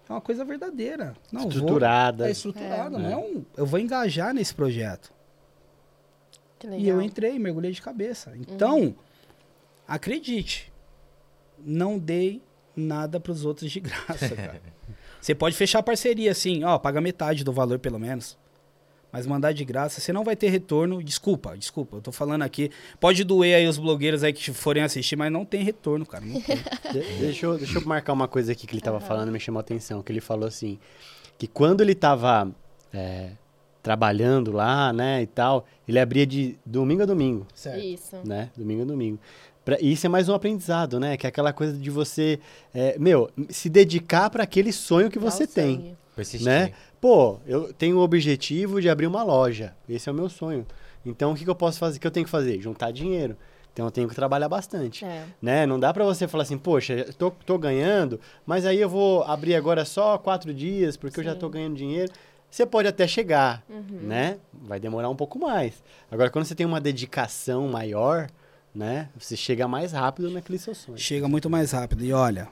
[0.08, 1.16] É uma coisa verdadeira.
[1.32, 2.24] Não, estruturada.
[2.24, 3.00] Vou, é estruturada, é.
[3.00, 3.46] não é um.
[3.58, 5.14] Eu vou engajar nesse projeto.
[6.60, 6.82] Que legal.
[6.82, 8.34] E eu entrei, mergulhei de cabeça.
[8.36, 8.96] Então, uhum.
[9.88, 10.72] acredite,
[11.60, 12.42] não dei
[12.76, 14.62] nada para os outros de graça, cara.
[15.20, 18.38] Você pode fechar parceria assim, ó, paga metade do valor pelo menos.
[19.12, 21.04] Mas mandar de graça, você não vai ter retorno.
[21.04, 22.72] Desculpa, desculpa, eu tô falando aqui.
[23.00, 26.26] Pode doer aí os blogueiros aí que forem assistir, mas não tem retorno, cara.
[26.26, 26.56] Não tem.
[26.92, 29.06] De deixa, eu, deixa eu marcar uma coisa aqui que ele tava uhum.
[29.06, 30.02] falando, me chamou a atenção.
[30.02, 30.80] Que ele falou assim,
[31.38, 32.50] que quando ele tava
[32.94, 33.32] é,
[33.84, 37.46] trabalhando lá, né, e tal, ele abria de domingo a domingo.
[37.54, 37.84] Certo.
[37.84, 38.16] Isso.
[38.24, 38.50] Né?
[38.56, 39.20] Domingo a domingo.
[39.64, 41.16] Pra, isso é mais um aprendizado, né?
[41.18, 42.40] Que é aquela coisa de você,
[42.74, 45.96] é, meu, se dedicar para aquele sonho que você tem.
[46.16, 46.46] Persistir.
[46.46, 46.74] Né?
[47.00, 49.74] Pô, eu tenho o objetivo de abrir uma loja.
[49.88, 50.66] Esse é o meu sonho.
[51.06, 51.98] Então, o que, que eu posso fazer?
[51.98, 52.60] O que eu tenho que fazer?
[52.60, 53.36] Juntar dinheiro.
[53.74, 55.06] Então, eu tenho que trabalhar bastante.
[55.06, 55.26] É.
[55.42, 55.66] Né?
[55.66, 59.56] Não dá para você falar assim, poxa, tô, tô ganhando, mas aí eu vou abrir
[59.56, 61.22] agora só quatro dias, porque Sim.
[61.22, 62.12] eu já tô ganhando dinheiro.
[62.50, 64.02] Você pode até chegar, uhum.
[64.02, 64.38] né?
[64.52, 65.82] Vai demorar um pouco mais.
[66.12, 68.28] Agora, quando você tem uma dedicação maior,
[68.74, 69.10] né?
[69.18, 70.98] Você chega mais rápido naquele seu sonho.
[70.98, 72.04] Chega muito mais rápido.
[72.04, 72.48] E olha,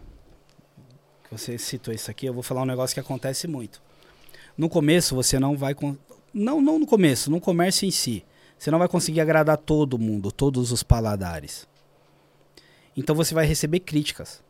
[1.31, 3.81] você citou isso aqui, eu vou falar um negócio que acontece muito.
[4.57, 5.73] No começo, você não vai...
[5.73, 5.95] Con...
[6.33, 8.25] Não, não no começo, no comércio em si.
[8.57, 11.67] Você não vai conseguir agradar todo mundo, todos os paladares.
[12.95, 14.43] Então você vai receber críticas.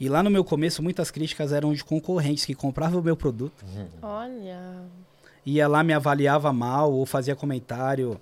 [0.00, 3.64] E lá no meu começo, muitas críticas eram de concorrentes que compravam o meu produto.
[4.00, 4.82] Olha.
[5.44, 8.18] Ia lá, me avaliava mal ou fazia comentário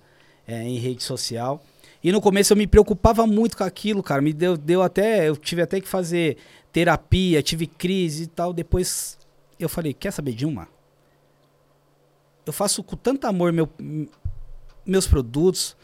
[0.46, 1.62] é, em rede social.
[2.02, 4.20] E no começo eu me preocupava muito com aquilo, cara.
[4.20, 5.28] Me deu, deu até.
[5.28, 6.36] Eu tive até que fazer
[6.72, 8.52] terapia, tive crise e tal.
[8.52, 9.18] Depois
[9.58, 10.68] eu falei: quer saber de uma?
[12.44, 13.68] Eu faço com tanto amor meu,
[14.84, 15.76] meus produtos.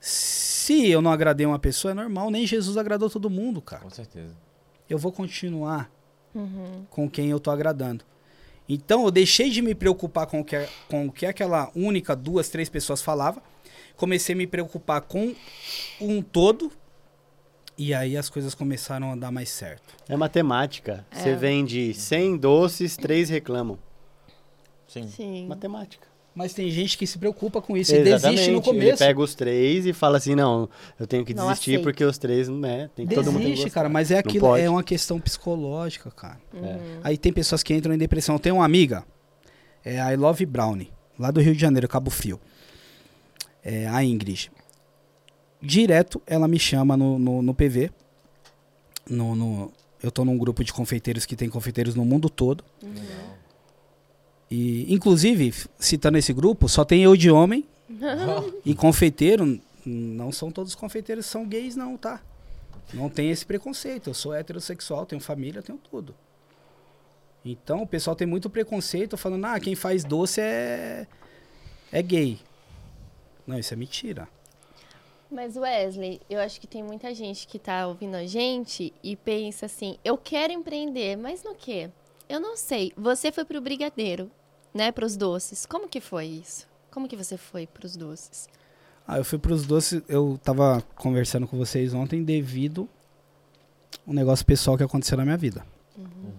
[0.00, 2.30] Se eu não agradei uma pessoa, é normal.
[2.30, 3.82] Nem Jesus agradou todo mundo, cara.
[3.82, 4.34] Com certeza
[4.88, 5.90] eu vou continuar
[6.34, 6.84] uhum.
[6.90, 8.04] com quem eu tô agradando.
[8.68, 12.48] Então eu deixei de me preocupar com o que, com o que aquela única, duas,
[12.48, 13.42] três pessoas falava.
[13.98, 15.34] Comecei a me preocupar com
[16.00, 16.72] um todo.
[17.76, 19.94] E aí as coisas começaram a dar mais certo.
[20.08, 21.04] É matemática.
[21.10, 21.16] É.
[21.16, 23.78] Você vende 100 doces, três reclamam.
[24.86, 25.06] Sim.
[25.08, 25.46] Sim.
[25.46, 26.08] Matemática.
[26.34, 28.26] Mas tem gente que se preocupa com isso Exatamente.
[28.26, 29.02] e desiste no começo.
[29.02, 30.68] Ele pega os três e fala assim, não,
[30.98, 31.82] eu tenho que não desistir aceito.
[31.82, 34.84] porque os três, né, tem desiste, todo mundo Desiste, cara, mas é aquilo, é uma
[34.84, 36.40] questão psicológica, cara.
[36.54, 36.64] Uhum.
[36.64, 36.78] É.
[37.02, 38.38] Aí tem pessoas que entram em depressão.
[38.38, 39.04] Tem uma amiga,
[39.84, 42.40] é a I Love Brownie, lá do Rio de Janeiro, Cabo Frio.
[43.70, 44.50] É a Ingrid.
[45.60, 47.90] Direto ela me chama no, no, no PV.
[49.10, 52.64] No, no, eu tô num grupo de confeiteiros que tem confeiteiros no mundo todo.
[52.82, 52.94] Uhum.
[54.50, 57.66] E, inclusive, citando esse grupo, só tem eu de homem
[58.64, 59.60] e confeiteiro.
[59.84, 62.22] Não são todos confeiteiros são gays, não, tá?
[62.94, 64.08] Não tem esse preconceito.
[64.08, 66.14] Eu sou heterossexual, tenho família, tenho tudo.
[67.44, 71.06] Então, o pessoal tem muito preconceito falando, ah, quem faz doce é,
[71.92, 72.38] é gay.
[73.48, 74.28] Não, isso é mentira.
[75.30, 79.66] Mas Wesley, eu acho que tem muita gente que está ouvindo a gente e pensa
[79.66, 81.90] assim, eu quero empreender, mas no quê?
[82.28, 82.92] Eu não sei.
[82.96, 84.30] Você foi para o brigadeiro
[84.74, 85.66] né, para os doces.
[85.66, 86.66] Como que foi isso?
[86.90, 88.48] Como que você foi para os doces?
[89.06, 90.02] Ah, eu fui para os doces.
[90.08, 92.88] Eu estava conversando com vocês ontem devido
[94.06, 95.64] um negócio pessoal que aconteceu na minha vida.
[95.96, 96.32] Uhum.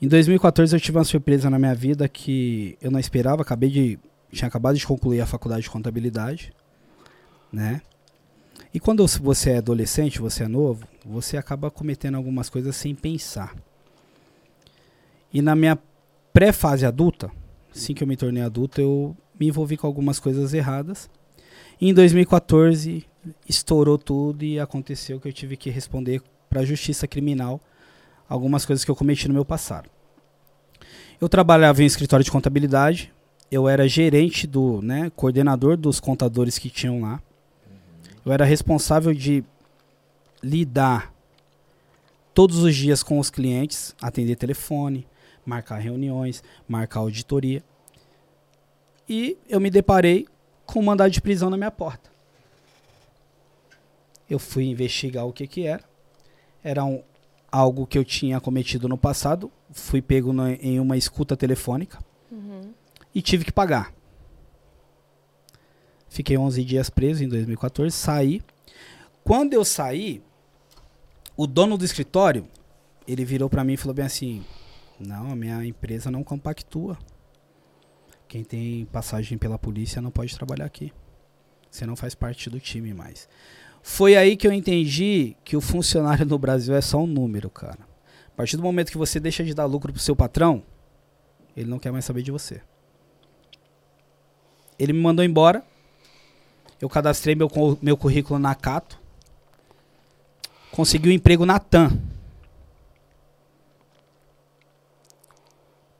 [0.00, 3.42] Em 2014 eu tive uma surpresa na minha vida que eu não esperava.
[3.42, 3.98] Acabei de
[4.32, 6.52] tinha acabado de concluir a faculdade de contabilidade,
[7.52, 7.82] né?
[8.74, 13.54] E quando você é adolescente, você é novo, você acaba cometendo algumas coisas sem pensar.
[15.32, 15.78] E na minha
[16.32, 17.30] pré-fase adulta,
[17.74, 21.10] assim que eu me tornei adulto, eu me envolvi com algumas coisas erradas.
[21.80, 23.04] E em 2014
[23.48, 27.60] estourou tudo e aconteceu que eu tive que responder para a justiça criminal
[28.28, 29.90] algumas coisas que eu cometi no meu passado.
[31.20, 33.12] Eu trabalhava em um escritório de contabilidade,
[33.52, 37.20] eu era gerente do, né, coordenador dos contadores que tinham lá.
[38.24, 39.44] Eu era responsável de
[40.42, 41.12] lidar
[42.32, 45.06] todos os dias com os clientes, atender telefone,
[45.44, 47.62] marcar reuniões, marcar auditoria.
[49.06, 50.26] E eu me deparei
[50.64, 52.10] com um mandado de prisão na minha porta.
[54.30, 55.84] Eu fui investigar o que que era.
[56.64, 57.02] Era um,
[57.50, 59.52] algo que eu tinha cometido no passado.
[59.72, 62.02] Fui pego no, em uma escuta telefônica.
[62.30, 62.72] Uhum.
[63.14, 63.92] E tive que pagar.
[66.08, 68.42] Fiquei 11 dias preso em 2014, saí.
[69.24, 70.22] Quando eu saí,
[71.36, 72.46] o dono do escritório,
[73.06, 74.44] ele virou para mim e falou bem assim:
[75.00, 76.98] "Não, a minha empresa não compactua.
[78.28, 80.92] Quem tem passagem pela polícia não pode trabalhar aqui.
[81.70, 83.28] Você não faz parte do time mais."
[83.82, 87.80] Foi aí que eu entendi que o funcionário no Brasil é só um número, cara.
[88.28, 90.62] A partir do momento que você deixa de dar lucro pro seu patrão,
[91.56, 92.62] ele não quer mais saber de você.
[94.82, 95.64] Ele me mandou embora.
[96.80, 97.48] Eu cadastrei meu,
[97.80, 98.98] meu currículo na Cato.
[100.72, 102.02] Consegui um emprego na TAM.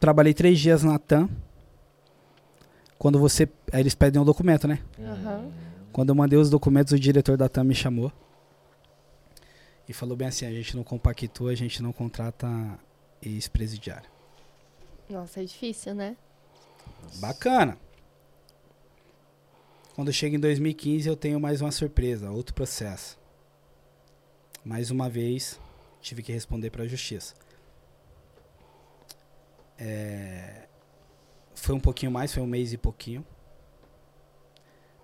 [0.01, 1.29] Trabalhei três dias na TAM.
[2.99, 3.49] Quando você.
[3.73, 4.81] Aí eles pedem um documento, né?
[4.99, 5.53] Uhum.
[5.93, 8.11] Quando eu mandei os documentos, o diretor da TAM me chamou.
[9.89, 12.49] E falou bem assim: a gente não compactua, a gente não contrata
[13.23, 14.11] ex-presidiário.
[15.09, 16.17] Nossa, é difícil, né?
[17.21, 17.79] Bacana.
[19.95, 23.19] Quando chega em 2015, eu tenho mais uma surpresa, outro processo.
[24.65, 25.61] Mais uma vez,
[26.01, 27.35] tive que responder para a justiça.
[29.79, 30.67] É,
[31.55, 33.25] foi um pouquinho mais, foi um mês e pouquinho.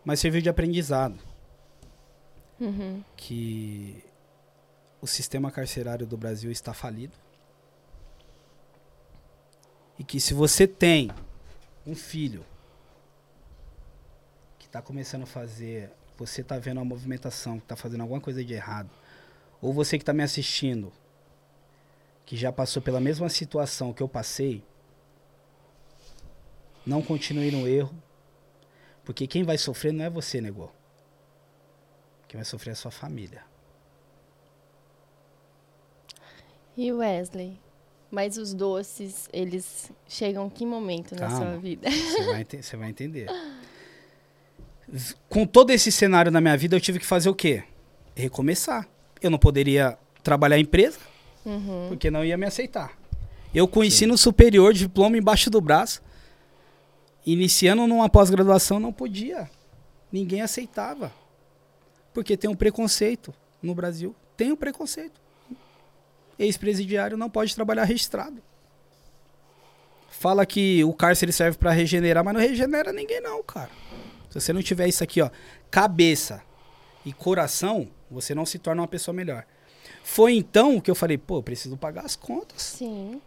[0.05, 1.18] Mas serviu de aprendizado.
[2.59, 3.05] Uhum.
[3.16, 4.03] Que
[5.03, 7.14] o sistema carcerário do Brasil está falido.
[9.99, 11.11] E que se você tem
[11.86, 12.45] um filho
[14.69, 18.53] está começando a fazer, você está vendo uma movimentação, que está fazendo alguma coisa de
[18.53, 18.91] errado,
[19.61, 20.93] ou você que está me assistindo,
[22.25, 24.62] que já passou pela mesma situação que eu passei,
[26.85, 27.95] não continue no erro,
[29.05, 30.73] porque quem vai sofrer não é você, negou.
[32.29, 33.43] Quem vai sofrer é a sua família.
[36.77, 37.59] E Wesley?
[38.11, 41.91] Mas os doces, eles chegam que momento Calma, na sua vida?
[41.91, 43.29] Você vai, você vai entender.
[45.28, 47.62] Com todo esse cenário na minha vida, eu tive que fazer o quê?
[48.14, 48.89] Recomeçar.
[49.20, 50.99] Eu não poderia trabalhar em empresa,
[51.45, 51.86] uhum.
[51.89, 52.97] porque não ia me aceitar.
[53.55, 56.03] Eu com ensino superior, diploma embaixo do braço,
[57.24, 59.51] iniciando numa pós-graduação, não podia.
[60.12, 61.12] Ninguém aceitava.
[62.12, 64.14] Porque tem um preconceito no Brasil.
[64.36, 65.20] Tem um preconceito.
[66.39, 68.43] Ex-presidiário não pode trabalhar registrado.
[70.11, 73.70] Fala que o cárcere serve para regenerar, mas não regenera ninguém não, cara.
[74.29, 75.31] Se você não tiver isso aqui, ó,
[75.70, 76.43] cabeça
[77.05, 79.45] e coração, você não se torna uma pessoa melhor.
[80.03, 82.61] Foi então que eu falei, pô, preciso pagar as contas.
[82.62, 83.20] Sim.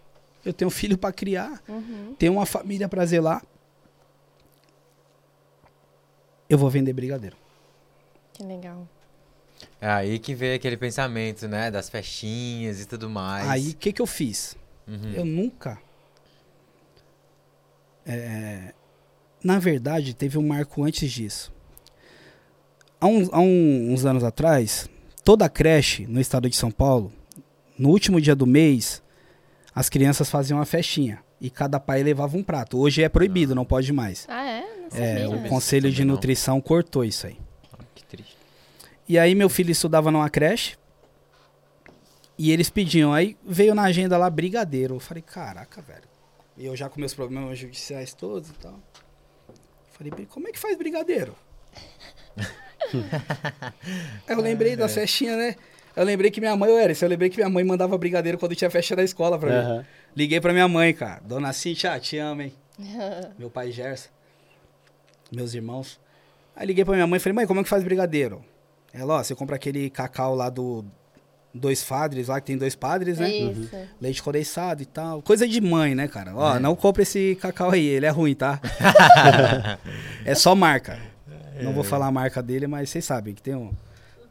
[0.43, 2.15] Eu tenho um filho para criar, uhum.
[2.17, 3.43] tenho uma família para zelar.
[6.49, 7.37] Eu vou vender brigadeiro.
[8.33, 8.87] Que legal.
[9.79, 11.69] É aí que veio aquele pensamento, né?
[11.69, 13.47] Das festinhas e tudo mais.
[13.47, 14.57] Aí o que, que eu fiz?
[14.87, 15.13] Uhum.
[15.13, 15.79] Eu nunca.
[18.05, 18.73] É,
[19.43, 21.51] na verdade, teve um marco antes disso.
[22.99, 24.87] Há, uns, há um, uns anos atrás,
[25.23, 27.11] toda a creche no estado de São Paulo,
[27.77, 29.01] no último dia do mês,
[29.73, 31.23] as crianças faziam uma festinha.
[31.39, 32.77] E cada pai levava um prato.
[32.77, 34.27] Hoje é proibido, não pode mais.
[34.29, 35.23] Ah, é?
[35.23, 36.61] é o Conselho de Nutrição não.
[36.61, 37.37] cortou isso aí.
[37.73, 38.37] Ah, que triste.
[39.09, 40.77] E aí meu filho estudava numa creche.
[42.37, 43.11] E eles pediam.
[43.11, 44.95] Aí veio na agenda lá brigadeiro.
[44.95, 46.07] Eu falei, caraca, velho.
[46.55, 48.79] E eu já com meus problemas judiciais todos e tal.
[50.09, 51.35] Falei, como é que faz brigadeiro?
[54.27, 55.55] Aí eu lembrei da festinha, né?
[55.95, 58.55] Eu lembrei que minha mãe, eu era, eu lembrei que minha mãe mandava brigadeiro quando
[58.55, 59.77] tinha festa da escola pra uhum.
[59.77, 59.85] mim.
[60.15, 61.21] Liguei pra minha mãe, cara.
[61.23, 62.53] Dona Cintia, te amo, hein?
[63.37, 64.09] Meu pai Gerson.
[65.31, 65.99] Meus irmãos.
[66.55, 68.43] Aí liguei pra minha mãe e falei, mãe, como é que faz brigadeiro?
[68.93, 70.83] Ela, ó, você compra aquele cacau lá do
[71.53, 73.29] dois padres lá, que tem dois padres, né?
[73.29, 73.75] Isso.
[73.75, 73.85] Uhum.
[73.99, 75.21] Leite condensado e tal.
[75.21, 76.35] Coisa de mãe, né, cara?
[76.35, 76.59] Ó, é.
[76.59, 78.59] não compra esse cacau aí, ele é ruim, tá?
[80.25, 80.99] é só marca.
[81.55, 81.63] É.
[81.63, 83.71] Não vou falar a marca dele, mas vocês sabem que tem um.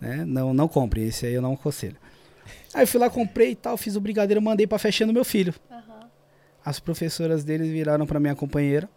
[0.01, 0.25] Né?
[0.27, 1.97] Não, não compre, esse aí eu não aconselho.
[2.73, 5.55] Aí eu fui lá, comprei e tal, fiz o brigadeiro, mandei pra fechando meu filho.
[5.71, 5.81] Uhum.
[6.64, 8.89] As professoras deles viraram pra minha companheira.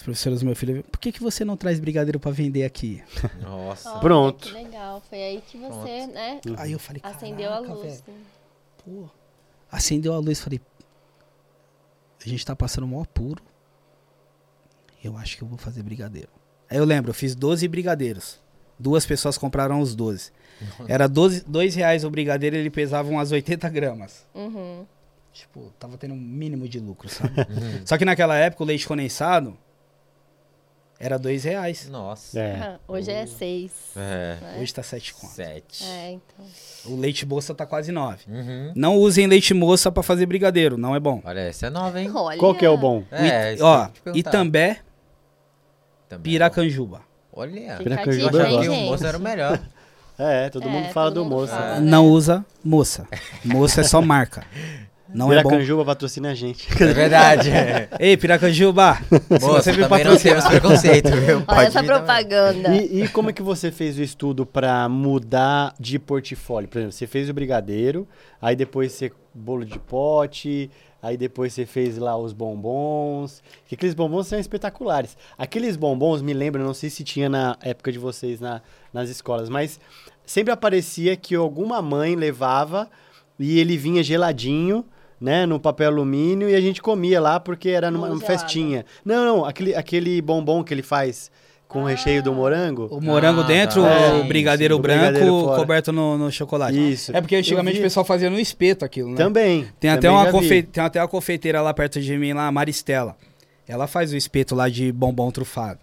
[0.00, 3.02] As professoras do meu filho, por que, que você não traz brigadeiro para vender aqui?
[3.42, 3.96] Nossa.
[3.96, 4.48] Oh, Pronto.
[4.48, 5.02] Que legal.
[5.06, 6.14] Foi aí que você, Pronto.
[6.14, 6.40] né?
[6.56, 8.02] Aí eu falei, acendeu a luz.
[8.08, 8.14] Né?
[8.82, 9.10] Pô,
[9.70, 10.58] acendeu a luz, falei,
[12.24, 13.42] a gente tá passando o maior puro.
[15.04, 16.30] Eu acho que eu vou fazer brigadeiro.
[16.70, 18.40] Aí eu lembro, eu fiz 12 brigadeiros.
[18.78, 20.32] Duas pessoas compraram os 12.
[20.88, 24.26] Era 12, 2 reais o brigadeiro, ele pesava umas 80 gramas.
[24.34, 24.86] Uhum.
[25.30, 27.38] Tipo, tava tendo um mínimo de lucro, sabe?
[27.40, 27.82] Uhum.
[27.84, 29.58] Só que naquela época o leite condensado
[31.00, 31.88] era dois reais.
[31.88, 32.38] Nossa.
[32.38, 32.76] É.
[32.86, 33.72] Hoje é seis.
[33.96, 34.36] É.
[34.38, 34.58] Né?
[34.60, 35.32] Hoje tá sete conto.
[35.32, 35.82] Sete.
[35.82, 36.46] É, então.
[36.84, 38.24] O leite moça tá quase nove.
[38.28, 38.72] Uhum.
[38.76, 41.22] Não usem leite moça para fazer brigadeiro, não é bom.
[41.24, 42.10] Olha, essa é nova, hein?
[42.14, 42.38] Olha.
[42.38, 43.02] Qual que é o bom?
[43.10, 44.80] É, It, ó, Itambé,
[46.06, 47.00] Também é Piracanjuba.
[47.32, 49.60] Olha, Piracanjuba achava que o moço era o melhor.
[50.18, 51.50] É, todo é, mundo fala todo do moço.
[51.50, 53.08] Fala, Não usa moça.
[53.42, 54.44] Moça é só marca.
[55.14, 55.90] Não Piracanjuba é bom.
[55.90, 56.68] patrocina a gente.
[56.80, 57.50] É verdade.
[57.98, 58.98] Ei, Piracanjuba.
[59.40, 61.36] Moça, você também não temos preconceito, viu?
[61.36, 62.74] Olha Pode essa propaganda.
[62.74, 66.68] E, e, como é que você fez o estudo para mudar de portfólio?
[66.68, 68.08] Por exemplo, você fez o brigadeiro,
[68.40, 70.70] aí depois você bolo de pote,
[71.02, 73.42] aí depois você fez lá os bombons.
[73.66, 75.16] Que aqueles bombons são espetaculares.
[75.36, 79.48] Aqueles bombons, me lembram, não sei se tinha na época de vocês na, nas escolas,
[79.48, 79.80] mas
[80.24, 82.88] sempre aparecia que alguma mãe levava
[83.38, 84.84] e ele vinha geladinho
[85.20, 88.86] né, no papel alumínio e a gente comia lá porque era numa, numa festinha.
[89.04, 91.30] Não, não, aquele, aquele bombom que ele faz
[91.68, 92.88] com o recheio do morango.
[92.90, 94.14] O morango ah, dentro, tá.
[94.14, 96.92] o brigadeiro Sim, branco brigadeiro coberto no, no, chocolate.
[96.92, 97.16] Isso.
[97.16, 99.16] É porque antigamente o pessoal fazia no espeto aquilo, né?
[99.16, 99.68] Também.
[99.78, 100.64] Tem até, uma confe...
[100.64, 103.16] tem até uma confeiteira lá perto de mim, lá, a Maristela.
[103.68, 105.78] Ela faz o espeto lá de bombom trufado.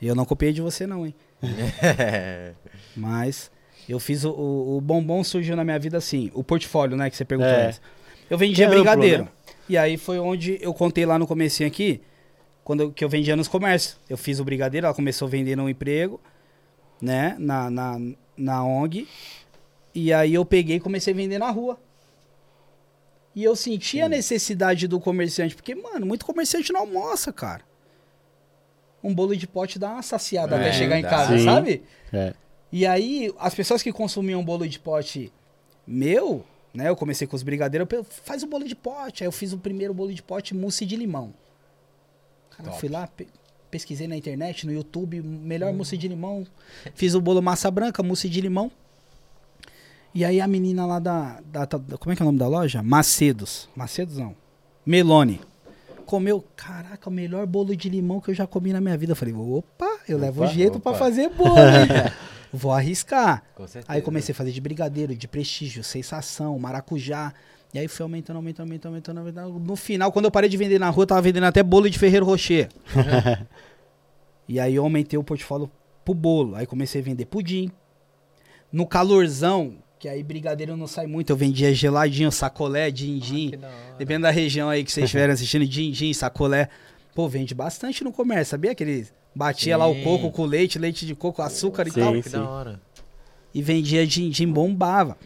[0.00, 1.14] E eu não copiei de você não, hein?
[2.94, 3.50] Mas
[3.88, 7.16] eu fiz o, o, o, bombom surgiu na minha vida assim, o portfólio, né, que
[7.16, 7.50] você perguntou.
[7.50, 7.74] É.
[8.30, 9.28] Eu vendia é brigadeiro.
[9.68, 12.00] E aí foi onde eu contei lá no comecinho aqui,
[12.64, 13.98] quando eu, que eu vendia nos comércios.
[14.08, 16.20] Eu fiz o brigadeiro, ela começou vendendo um emprego,
[17.02, 17.98] né, na, na,
[18.36, 19.08] na ONG.
[19.94, 21.78] E aí eu peguei e comecei a vender na rua.
[23.34, 24.02] E eu senti Sim.
[24.02, 27.62] a necessidade do comerciante, porque, mano, muito comerciante não almoça, cara.
[29.02, 31.44] Um bolo de pote dá uma saciada é, até chegar em casa, Sim.
[31.44, 31.82] sabe?
[32.12, 32.34] É.
[32.72, 35.32] E aí, as pessoas que consumiam bolo de pote
[35.86, 36.88] meu, né?
[36.88, 39.22] Eu comecei com os brigadeiros, eu, faz o bolo de pote.
[39.22, 41.32] Aí eu fiz o primeiro bolo de pote mousse de limão.
[42.50, 43.26] Cara, fui lá, pe
[43.70, 45.76] pesquisei na internet, no YouTube, melhor hum.
[45.76, 46.44] mousse de limão.
[46.92, 48.70] Fiz o bolo massa branca, mousse de limão.
[50.12, 52.48] E aí a menina lá da, da, da, Como é que é o nome da
[52.48, 52.82] loja?
[52.82, 53.68] Macedos.
[53.76, 54.34] Macedos não.
[54.84, 55.40] Melone.
[56.04, 59.12] Comeu, caraca, o melhor bolo de limão que eu já comi na minha vida.
[59.12, 62.10] Eu falei, opa, eu opa, levo jeito para fazer bolo, hein?
[62.52, 63.42] Vou arriscar.
[63.86, 67.32] Aí comecei a fazer de brigadeiro, de prestígio, sensação, maracujá.
[67.72, 69.60] E aí foi aumentando, aumentando, aumentando, aumentando, aumentando.
[69.60, 71.98] No final, quando eu parei de vender na rua, eu tava vendendo até bolo de
[71.98, 72.68] Ferreiro Rocher.
[74.48, 75.70] e aí eu aumentei o portfólio
[76.04, 76.56] pro bolo.
[76.56, 77.70] Aí comecei a vender pudim.
[78.72, 83.52] No calorzão, que aí brigadeiro não sai muito, eu vendia geladinho, sacolé, din-din.
[83.62, 86.68] Ah, Dependendo da região aí que vocês estiverem assistindo, din-din, sacolé.
[87.14, 88.72] Pô, vende bastante no comércio, sabia?
[88.72, 89.78] Aqueles Batia sim.
[89.78, 92.22] lá o coco com leite, leite de coco, açúcar sim, e tal.
[92.22, 92.80] Que da hora.
[93.54, 95.16] E vendia din-din, bombava.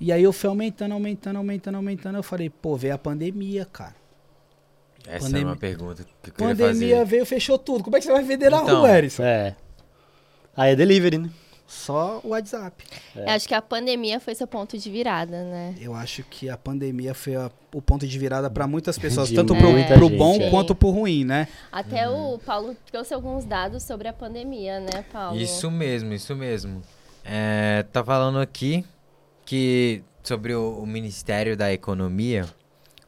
[0.00, 2.16] E aí eu fui aumentando, aumentando, aumentando, aumentando.
[2.16, 3.96] Eu falei, pô, veio a pandemia, cara.
[5.06, 5.42] Essa pandemia.
[5.42, 7.04] é uma pergunta que eu queria Pandemia fazer.
[7.04, 7.82] veio, fechou tudo.
[7.82, 9.22] Como é que você vai vender na então, rua, Erison?
[9.22, 9.56] É.
[10.56, 11.30] Aí é delivery, né?
[11.68, 12.82] Só o WhatsApp.
[13.14, 13.30] É.
[13.30, 15.74] Acho que a pandemia foi seu ponto de virada, né?
[15.78, 19.34] Eu acho que a pandemia foi a, o ponto de virada para muitas pessoas, de
[19.34, 19.84] tanto pro, é.
[19.84, 20.48] pro bom Sim.
[20.48, 21.46] quanto pro ruim, né?
[21.70, 22.36] Até uhum.
[22.36, 25.38] o Paulo trouxe alguns dados sobre a pandemia, né, Paulo?
[25.38, 26.80] Isso mesmo, isso mesmo.
[27.22, 28.82] É, tá falando aqui
[29.44, 32.46] que sobre o, o Ministério da Economia,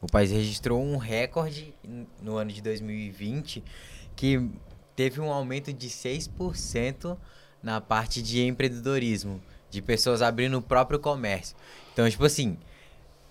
[0.03, 1.75] o país registrou um recorde
[2.21, 3.65] no ano de 2020
[4.15, 4.51] que
[4.95, 7.17] teve um aumento de 6%
[7.63, 9.41] na parte de empreendedorismo,
[9.71, 11.57] de pessoas abrindo o próprio comércio.
[11.93, 12.57] Então, tipo assim,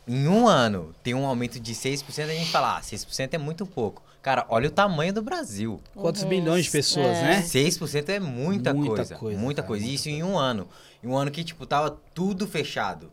[0.07, 3.65] em um ano tem um aumento de 6%, a gente fala, ah, 6% é muito
[3.65, 4.01] pouco.
[4.21, 5.79] Cara, olha o tamanho do Brasil.
[5.95, 6.29] Quantos uhum.
[6.29, 7.23] milhões de pessoas, é.
[7.23, 7.41] né?
[7.41, 9.39] 6% é muita, muita coisa, coisa.
[9.39, 9.85] Muita cara, coisa.
[9.85, 10.67] Muita Isso em um ano.
[11.01, 13.09] Em um ano que, tipo, tava tudo fechado.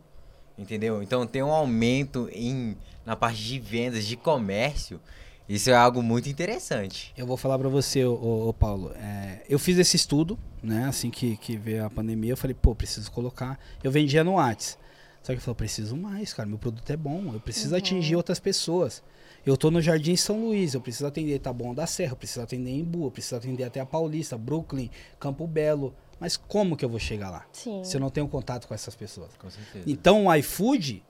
[0.57, 1.01] Entendeu?
[1.01, 4.99] Então tem um aumento em, na parte de vendas, de comércio,
[5.47, 7.13] isso é algo muito interessante.
[7.17, 8.91] Eu vou falar para você, ô, ô Paulo.
[8.95, 10.85] É, eu fiz esse estudo, né?
[10.85, 13.57] Assim que, que veio a pandemia, eu falei, pô, preciso colocar.
[13.81, 14.77] Eu vendia no Whats.
[15.23, 16.47] Só que eu falei, preciso mais, cara.
[16.47, 17.33] Meu produto é bom.
[17.33, 17.77] Eu preciso uhum.
[17.77, 19.01] atingir outras pessoas.
[19.45, 22.71] Eu tô no Jardim São Luís, eu preciso atender Taboão da Serra, eu preciso atender
[22.71, 25.95] Embu, eu preciso atender até a Paulista, Brooklyn, Campo Belo.
[26.19, 27.45] Mas como que eu vou chegar lá?
[27.53, 27.81] Sim.
[27.83, 29.29] Se eu não tenho contato com essas pessoas.
[29.37, 29.85] Com certeza.
[29.87, 31.03] Então o iFood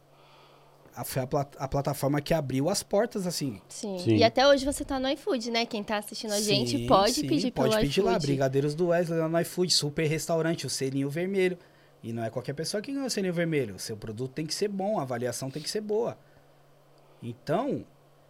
[1.04, 3.62] foi a, plat a, plataforma que abriu as portas, assim.
[3.70, 4.00] Sim.
[4.00, 4.16] sim.
[4.16, 5.66] E até hoje você tá no iFood, né?
[5.66, 8.18] Quem tá assistindo a gente sim, pode sim, pedir pode pelo pedir lá.
[8.18, 11.58] Brigadeiros do Wesley lá no iFood, super restaurante, o selinho vermelho.
[12.04, 13.76] E não é qualquer pessoa que ganha o selinho vermelho.
[13.76, 16.18] O seu produto tem que ser bom, a avaliação tem que ser boa.
[17.22, 17.86] Então,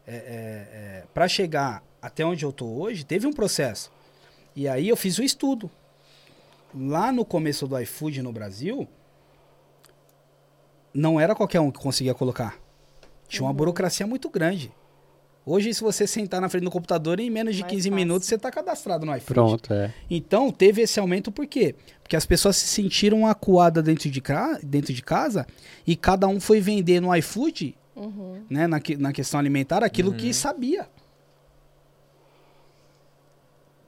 [0.05, 3.91] é, é, é, para chegar até onde eu tô hoje, teve um processo.
[4.55, 5.69] E aí eu fiz o estudo.
[6.73, 8.87] Lá no começo do iFood no Brasil,
[10.97, 12.57] não era qualquer um que conseguia colocar.
[13.27, 13.55] Tinha uma uhum.
[13.55, 14.71] burocracia muito grande.
[15.45, 17.95] Hoje, se você sentar na frente do computador, em menos de Mais 15 fácil.
[17.95, 19.33] minutos, você está cadastrado no iFood.
[19.33, 19.93] Pronto, é.
[20.09, 21.75] Então, teve esse aumento por quê?
[22.01, 24.21] Porque as pessoas se sentiram acuadas dentro de,
[24.63, 25.45] dentro de casa
[25.85, 28.41] e cada um foi vender no iFood, uhum.
[28.49, 30.17] né, na, na questão alimentar, aquilo uhum.
[30.17, 30.89] que sabia.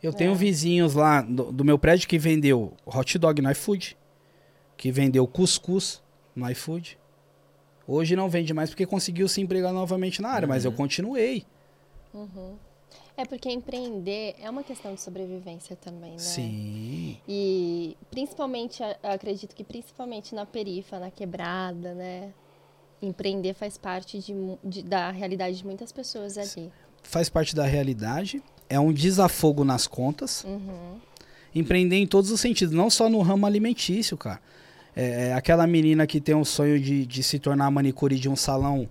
[0.01, 0.35] Eu tenho é.
[0.35, 3.97] vizinhos lá do, do, meu prédio que vendeu hot dog no iFood,
[4.77, 6.01] que vendeu cuscuz
[6.35, 6.98] no iFood.
[7.91, 10.53] Hoje não vende mais porque conseguiu se empregar novamente na área, uhum.
[10.53, 10.77] mas eu uhum.
[10.77, 11.43] continuei.
[12.13, 12.53] Uhum.
[13.17, 16.19] É porque empreender é uma questão de sobrevivência também, né?
[16.19, 17.17] Sim.
[17.27, 22.31] E principalmente, acredito que principalmente na perifa, na quebrada, né?
[23.01, 24.33] Empreender faz parte de,
[24.63, 26.71] de, da realidade de muitas pessoas ali.
[27.01, 30.43] Faz parte da realidade, é um desafogo nas contas.
[30.43, 30.99] Uhum.
[31.55, 34.39] Empreender em todos os sentidos, não só no ramo alimentício, cara.
[34.95, 38.35] É, é, aquela menina que tem um sonho de, de se tornar manicure de um
[38.35, 38.89] salão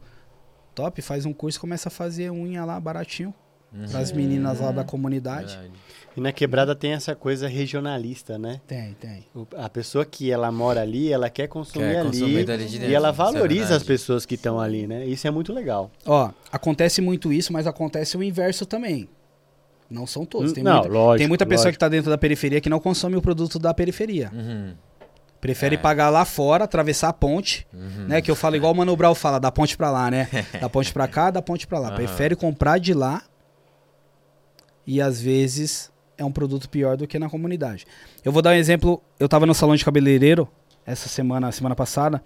[0.74, 3.34] top, faz um curso e começa a fazer unha lá baratinho.
[3.72, 3.86] Uhum.
[3.86, 5.54] Para as meninas lá da comunidade.
[5.54, 5.72] Verdade.
[6.16, 8.60] E na quebrada tem essa coisa regionalista, né?
[8.66, 9.26] Tem, tem.
[9.34, 12.44] O, a pessoa que ela mora ali, ela quer consumir quer ali.
[12.44, 15.06] Dentro, e ela é valoriza é as pessoas que estão ali, né?
[15.06, 15.90] Isso é muito legal.
[16.06, 19.08] Ó, acontece muito isso, mas acontece o inverso também.
[19.90, 20.52] Não são todos.
[20.52, 21.72] Tem não, muita, lógico, tem muita pessoa lógico.
[21.72, 24.30] que está dentro da periferia que não consome o produto da periferia.
[24.34, 24.74] Uhum.
[25.40, 25.78] Prefere é.
[25.78, 28.06] pagar lá fora, atravessar a ponte, uhum.
[28.08, 28.20] né?
[28.20, 30.28] Que eu falo igual o Mano Brau fala, da ponte para lá, né?
[30.60, 31.90] da ponte para cá, da ponte para lá.
[31.90, 31.96] Uhum.
[31.96, 33.22] Prefere comprar de lá
[34.86, 37.86] e às vezes é um produto pior do que na comunidade.
[38.24, 40.48] Eu vou dar um exemplo, eu estava no salão de cabeleireiro
[40.84, 42.22] essa semana, semana passada,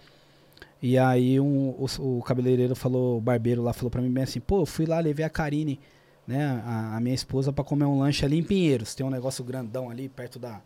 [0.81, 4.41] e aí um, o, o cabeleireiro falou, o barbeiro lá falou para mim bem assim,
[4.41, 5.79] pô, eu fui lá, levei a Karine
[6.27, 8.95] né, a, a minha esposa para comer um lanche ali em Pinheiros.
[8.95, 10.61] Tem um negócio grandão ali perto da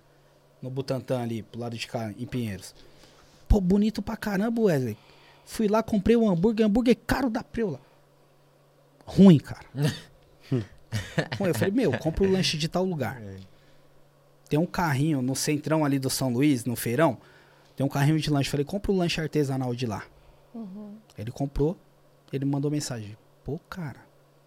[0.67, 2.75] no Butantã ali, pro lado de cá, em Pinheiros.
[3.49, 4.99] Pô, bonito pra caramba, Wesley.
[5.45, 7.81] Fui lá, comprei um hambúrguer, hambúrguer caro da preula.
[9.05, 9.67] Ruim, cara.
[11.39, 13.23] eu falei, meu, compra o lanche de tal lugar.
[13.23, 13.37] É.
[14.49, 17.19] Tem um carrinho no centrão ali do São Luís, no feirão.
[17.77, 18.51] Tem um carrinho de lanche.
[18.51, 20.05] falei, compra o lanche artesanal de lá.
[20.53, 20.97] Uhum.
[21.17, 21.77] Ele comprou,
[22.33, 23.17] ele mandou mensagem.
[23.45, 24.05] Pô, cara,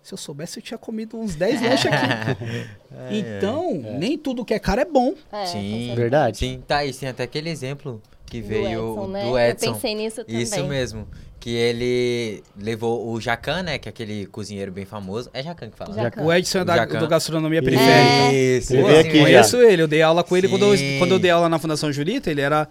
[0.10, 2.42] se eu soubesse, eu tinha comido uns 10 lanches aqui.
[2.92, 3.98] é, então, é.
[3.98, 5.14] nem tudo que é caro é bom.
[5.32, 6.38] É, Sim, verdade.
[6.38, 9.08] Sim, tá, e tem até aquele exemplo que veio do Edson.
[9.08, 9.24] Né?
[9.26, 9.66] Do Edson.
[9.68, 10.42] Eu pensei nisso também.
[10.42, 11.08] Isso mesmo.
[11.40, 13.78] Que ele levou o Jacan, né?
[13.78, 15.30] Que é aquele cozinheiro bem famoso.
[15.32, 15.94] É Jacan que fala.
[15.94, 16.24] Jacan.
[16.24, 18.34] O Edson é da, do Gastronomia Periférica.
[18.34, 18.74] Isso.
[18.76, 19.84] Pô, assim, conheço ele.
[19.84, 22.30] Eu dei aula com ele quando eu, quando eu dei aula na Fundação Jurita.
[22.30, 22.68] Ele era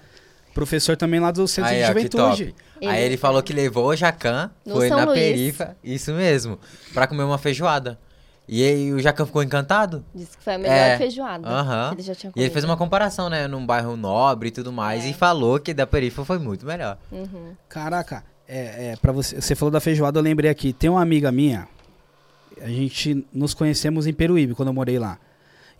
[0.58, 2.54] professor também lá do Centro Aí, de Juventude.
[2.80, 2.90] Ele...
[2.90, 5.18] Aí ele falou que levou o Jacan, no foi São na Luís.
[5.18, 6.58] perifa, isso mesmo,
[6.92, 7.96] pra comer uma feijoada.
[8.48, 10.04] E aí o Jacan ficou encantado.
[10.12, 11.92] Disse que foi a melhor é, feijoada uh -huh.
[11.92, 12.42] ele já tinha comido.
[12.42, 15.10] E ele fez uma comparação, né, num bairro nobre e tudo mais, é.
[15.10, 16.98] e falou que da perifa foi muito melhor.
[17.12, 17.52] Uhum.
[17.68, 21.30] Caraca, é, é, pra você, você falou da feijoada, eu lembrei aqui, tem uma amiga
[21.30, 21.68] minha,
[22.60, 25.18] a gente nos conhecemos em Peruíbe, quando eu morei lá.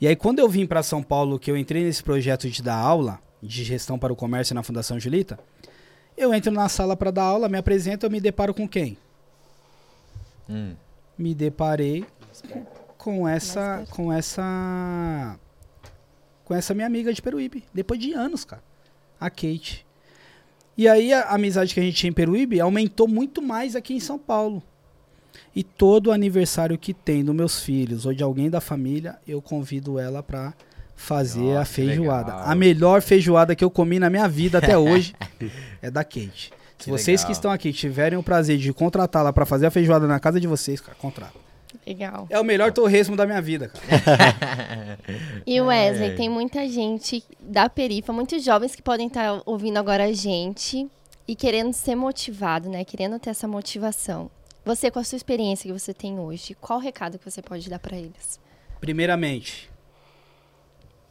[0.01, 2.77] E aí quando eu vim para São Paulo, que eu entrei nesse projeto de dar
[2.77, 5.39] aula, de gestão para o comércio na Fundação Julita,
[6.17, 8.99] eu entro na sala para dar aula, me apresento, eu me deparo com quem?
[10.49, 10.75] Hum.
[11.17, 12.05] Me deparei
[12.97, 15.39] com essa, com essa,
[16.45, 18.63] com essa minha amiga de Peruíbe, depois de anos, cara,
[19.21, 19.87] a Kate.
[20.77, 24.01] E aí a amizade que a gente tinha em Peruíbe aumentou muito mais aqui em
[24.01, 24.63] São Paulo.
[25.55, 29.99] E todo aniversário que tem dos meus filhos ou de alguém da família, eu convido
[29.99, 30.55] ela para
[30.99, 32.35] fazer Nossa, a feijoada.
[32.35, 35.15] A melhor feijoada que eu comi na minha vida até hoje
[35.81, 36.53] é da Kate.
[36.77, 37.27] Se que vocês legal.
[37.27, 40.47] que estão aqui tiverem o prazer de contratá-la para fazer a feijoada na casa de
[40.47, 41.39] vocês, cara, contrata.
[41.87, 42.27] Legal.
[42.29, 44.99] É o melhor torresmo da minha vida, cara.
[45.47, 46.15] e Wesley, é.
[46.15, 50.87] tem muita gente da perifa, muitos jovens que podem estar ouvindo agora a gente
[51.27, 52.85] e querendo ser motivado, né?
[52.85, 54.31] Querendo ter essa motivação.
[54.65, 57.71] Você, com a sua experiência que você tem hoje, qual o recado que você pode
[57.71, 58.39] dar para eles?
[58.81, 59.68] Primeiramente,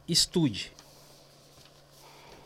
[0.07, 0.71] estude.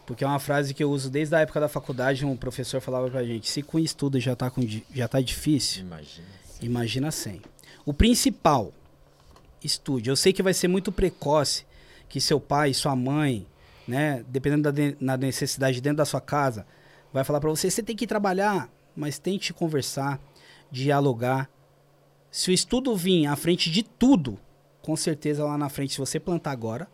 [0.05, 3.09] Porque é uma frase que eu uso desde a época da faculdade, um professor falava
[3.09, 4.61] pra gente, se com estudo já tá, com,
[4.93, 6.27] já tá difícil, imagina,
[6.61, 7.41] imagina sem.
[7.85, 8.73] O principal,
[9.63, 10.09] estude.
[10.09, 11.65] Eu sei que vai ser muito precoce
[12.09, 13.47] que seu pai, sua mãe,
[13.87, 16.65] né, dependendo da de, na necessidade dentro da sua casa,
[17.13, 20.19] vai falar para você, você tem que trabalhar, mas tente conversar,
[20.69, 21.49] dialogar.
[22.29, 24.37] Se o estudo vir à frente de tudo,
[24.81, 26.89] com certeza lá na frente, se você plantar agora,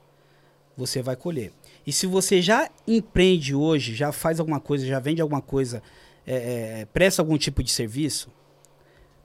[0.77, 1.51] você vai colher.
[1.85, 5.81] E se você já empreende hoje, já faz alguma coisa, já vende alguma coisa,
[6.25, 8.31] é, é, presta algum tipo de serviço,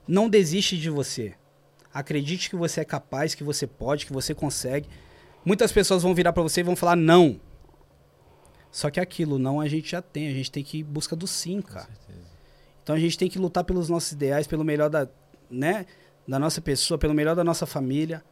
[0.07, 1.35] não desiste de você.
[1.93, 4.89] Acredite que você é capaz, que você pode, que você consegue.
[5.45, 7.39] Muitas pessoas vão virar para você e vão falar não.
[8.71, 11.15] Só que aquilo não a gente já tem, a gente tem que ir em busca
[11.15, 11.89] do sim, cara.
[12.81, 15.07] Então a gente tem que lutar pelos nossos ideais, pelo melhor da,
[15.49, 15.85] né,
[16.27, 18.23] da nossa pessoa, pelo melhor da nossa família.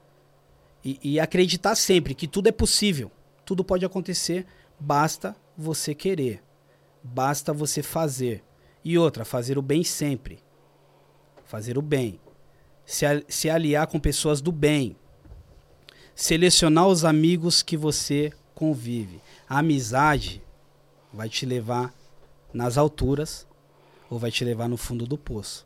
[0.84, 3.12] E, e acreditar sempre que tudo é possível.
[3.46, 4.46] Tudo pode acontecer,
[4.80, 6.42] basta você querer.
[7.04, 8.44] Basta você fazer.
[8.84, 10.40] E outra, fazer o bem sempre.
[11.46, 12.20] Fazer o bem.
[12.86, 14.96] Se, se aliar com pessoas do bem.
[16.16, 19.22] Selecionar os amigos que você convive.
[19.48, 20.42] A amizade
[21.12, 21.94] vai te levar
[22.54, 23.48] nas alturas
[24.10, 25.66] ou vai te levar no fundo do poço.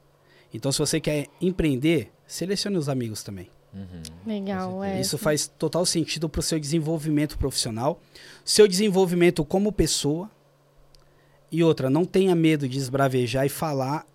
[0.53, 3.49] Então, se você quer empreender, selecione os amigos também.
[3.75, 4.01] Uhum.
[4.25, 5.01] Legal, é.
[5.01, 8.01] Isso faz total sentido para o seu desenvolvimento profissional,
[8.45, 10.31] seu desenvolvimento como pessoa.
[11.51, 14.05] E outra, não tenha medo de esbravejar e falar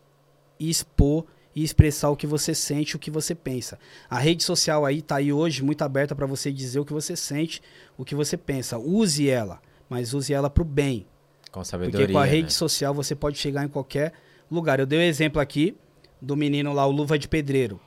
[0.59, 3.79] e expor e expressar o que você sente, o que você pensa.
[4.09, 7.15] A rede social aí está aí hoje muito aberta para você dizer o que você
[7.15, 7.61] sente,
[7.99, 8.79] o que você pensa.
[8.79, 11.07] Use ela, mas use ela para o bem.
[11.51, 12.07] Com sabedoria.
[12.07, 12.51] Porque com a rede né?
[12.51, 14.13] social você pode chegar em qualquer
[14.51, 14.81] lugar.
[14.81, 15.77] Eu dei o um exemplo aqui
[16.21, 17.81] do menino lá, o Luva de Pedreiro.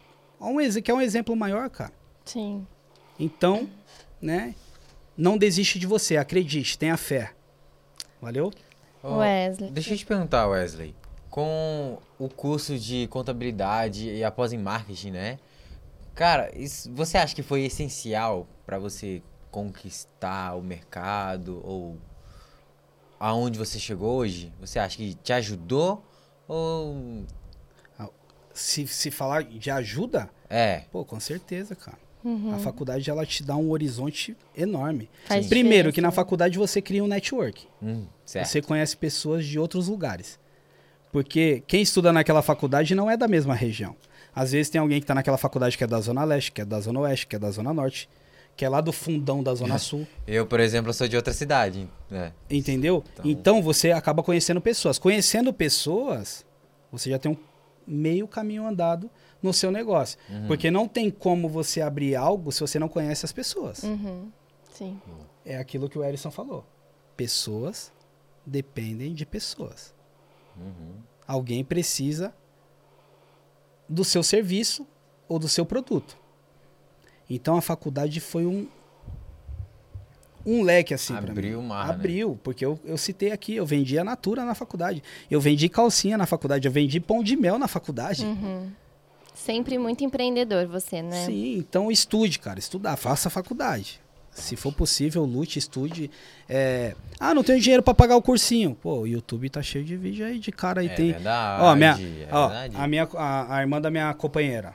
[0.43, 1.93] Um, que é um exemplo maior, cara.
[2.25, 2.67] Sim.
[3.19, 3.69] Então,
[4.21, 4.55] né?
[5.15, 7.33] Não desiste de você, acredite, tenha fé.
[8.21, 8.51] Valeu?
[9.01, 9.69] Oh, Wesley.
[9.71, 10.95] Deixa eu te perguntar, Wesley.
[11.29, 15.39] Com o curso de contabilidade e após em marketing, né?
[16.15, 19.21] Cara, isso, você acha que foi essencial para você
[19.51, 21.97] conquistar o mercado ou
[23.19, 24.51] aonde você chegou hoje?
[24.59, 26.03] Você acha que te ajudou
[26.47, 27.25] ou
[28.53, 30.83] se, se falar de ajuda, é.
[30.91, 31.97] Pô, com certeza, cara.
[32.23, 32.53] Uhum.
[32.53, 35.09] A faculdade ela te dá um horizonte enorme.
[35.25, 37.67] Faz Primeiro, que na faculdade você cria um network.
[37.81, 40.39] Hum, você conhece pessoas de outros lugares.
[41.11, 43.95] Porque quem estuda naquela faculdade não é da mesma região.
[44.33, 46.65] Às vezes tem alguém que está naquela faculdade que é da Zona Leste, que é
[46.65, 48.07] da Zona Oeste, que é da Zona Norte,
[48.55, 50.07] que é lá do fundão da Zona Sul.
[50.25, 51.89] Eu, por exemplo, sou de outra cidade.
[52.09, 52.31] Né?
[52.49, 53.03] Entendeu?
[53.13, 53.31] Então...
[53.31, 54.97] então você acaba conhecendo pessoas.
[54.97, 56.45] Conhecendo pessoas,
[56.91, 57.37] você já tem um
[57.85, 59.09] meio caminho andado
[59.41, 60.17] no seu negócio.
[60.29, 60.47] Uhum.
[60.47, 63.83] Porque não tem como você abrir algo se você não conhece as pessoas.
[63.83, 64.31] Uhum.
[64.71, 64.99] Sim.
[65.45, 66.65] É aquilo que o Erison falou.
[67.15, 67.91] Pessoas
[68.45, 69.93] dependem de pessoas.
[70.57, 70.95] Uhum.
[71.27, 72.33] Alguém precisa
[73.87, 74.87] do seu serviço
[75.27, 76.17] ou do seu produto.
[77.29, 78.67] Então a faculdade foi um,
[80.45, 81.15] um leque assim.
[81.15, 81.87] Abriu o mar.
[81.87, 81.93] Né?
[81.93, 82.39] Abriu, né?
[82.43, 85.01] porque eu, eu citei aqui, eu vendia natura na faculdade.
[85.29, 88.25] Eu vendi calcinha na faculdade, eu vendi pão de mel na faculdade.
[88.25, 88.69] Uhum.
[89.33, 91.25] Sempre muito empreendedor você, né?
[91.25, 94.01] Sim, então estude, cara, estudar, faça faculdade.
[94.31, 96.09] Se for possível, lute, estude.
[96.49, 96.95] É...
[97.19, 98.75] Ah, não tenho dinheiro para pagar o cursinho.
[98.75, 100.87] Pô, o YouTube tá cheio de vídeo aí de cara aí.
[100.87, 101.11] É tem...
[101.11, 101.91] verdade, ó, minha...
[101.91, 102.75] é ó, verdade.
[102.75, 104.73] A, minha, a, a irmã da minha companheira,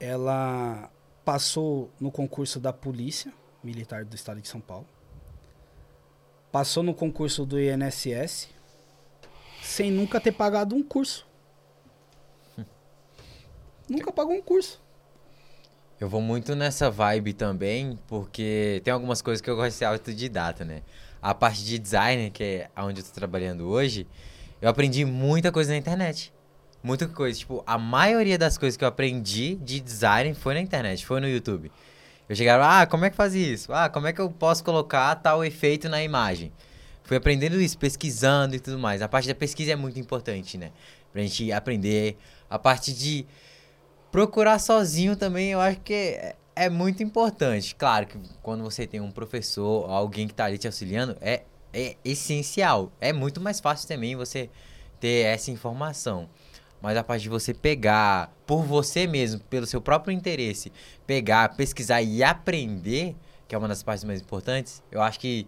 [0.00, 0.90] ela
[1.24, 3.32] passou no concurso da polícia
[3.64, 4.86] militar do estado de São Paulo.
[6.52, 8.48] Passou no concurso do INSS
[9.62, 11.26] sem nunca ter pagado um curso.
[13.88, 14.80] nunca pagou um curso.
[15.98, 19.84] Eu vou muito nessa vibe também, porque tem algumas coisas que eu gosto de ser
[19.86, 20.82] autodidata, né?
[21.22, 24.06] A parte de design, que é onde eu tô trabalhando hoje,
[24.60, 26.32] eu aprendi muita coisa na internet.
[26.82, 27.38] Muita coisa.
[27.38, 31.28] Tipo, a maioria das coisas que eu aprendi de design foi na internet, foi no
[31.28, 31.72] YouTube.
[32.28, 33.72] Eu chegava, ah, como é que faz isso?
[33.72, 36.52] Ah, como é que eu posso colocar tal efeito na imagem?
[37.02, 39.02] Fui aprendendo isso, pesquisando e tudo mais.
[39.02, 40.72] A parte da pesquisa é muito importante, né?
[41.12, 42.16] Pra gente aprender.
[42.48, 43.26] A parte de
[44.10, 47.74] procurar sozinho também, eu acho que é, é muito importante.
[47.74, 51.42] Claro que quando você tem um professor, alguém que tá ali te auxiliando, é,
[51.74, 52.90] é essencial.
[53.00, 54.48] É muito mais fácil também você
[54.98, 56.28] ter essa informação.
[56.84, 60.70] Mas a parte de você pegar por você mesmo, pelo seu próprio interesse,
[61.06, 63.16] pegar, pesquisar e aprender,
[63.48, 65.46] que é uma das partes mais importantes, eu acho que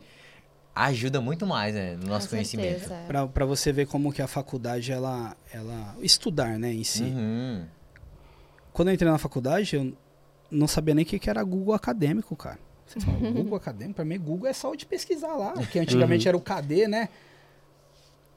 [0.74, 2.88] ajuda muito mais né, no nosso Com conhecimento.
[3.34, 7.02] Para você ver como que a faculdade, ela, ela estudar né, em si.
[7.02, 7.66] Uhum.
[8.72, 9.92] Quando eu entrei na faculdade, eu
[10.50, 12.58] não sabia nem o que, que era Google Acadêmico, cara.
[12.86, 13.96] Você fala, Google Acadêmico?
[13.96, 16.28] Para mim, Google é só de pesquisar lá, que antigamente uhum.
[16.30, 17.10] era o KD, né?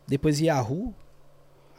[0.06, 0.94] Depois Yahoo.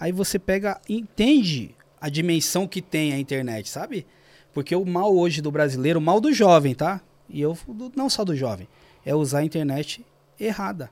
[0.01, 4.07] Aí você pega, entende a dimensão que tem a internet, sabe?
[4.51, 7.03] Porque o mal hoje do brasileiro, o mal do jovem, tá?
[7.29, 7.57] E eu
[7.95, 8.67] não só do jovem,
[9.05, 10.05] é usar a internet
[10.39, 10.91] errada.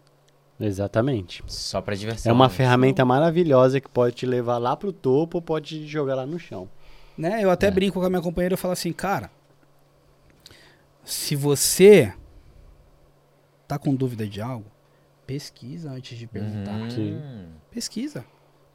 [0.60, 1.42] Exatamente.
[1.46, 2.30] Só para diversão.
[2.30, 2.54] É uma né?
[2.54, 6.38] ferramenta maravilhosa que pode te levar lá pro topo ou pode te jogar lá no
[6.38, 6.68] chão.
[7.16, 7.42] Né?
[7.42, 7.70] Eu até é.
[7.70, 9.30] brinco com a minha companheira e falo assim, cara,
[11.02, 12.12] se você
[13.66, 14.66] tá com dúvida de algo,
[15.26, 16.72] pesquisa antes de perguntar.
[16.72, 17.48] Uhum.
[17.70, 18.24] Pesquisa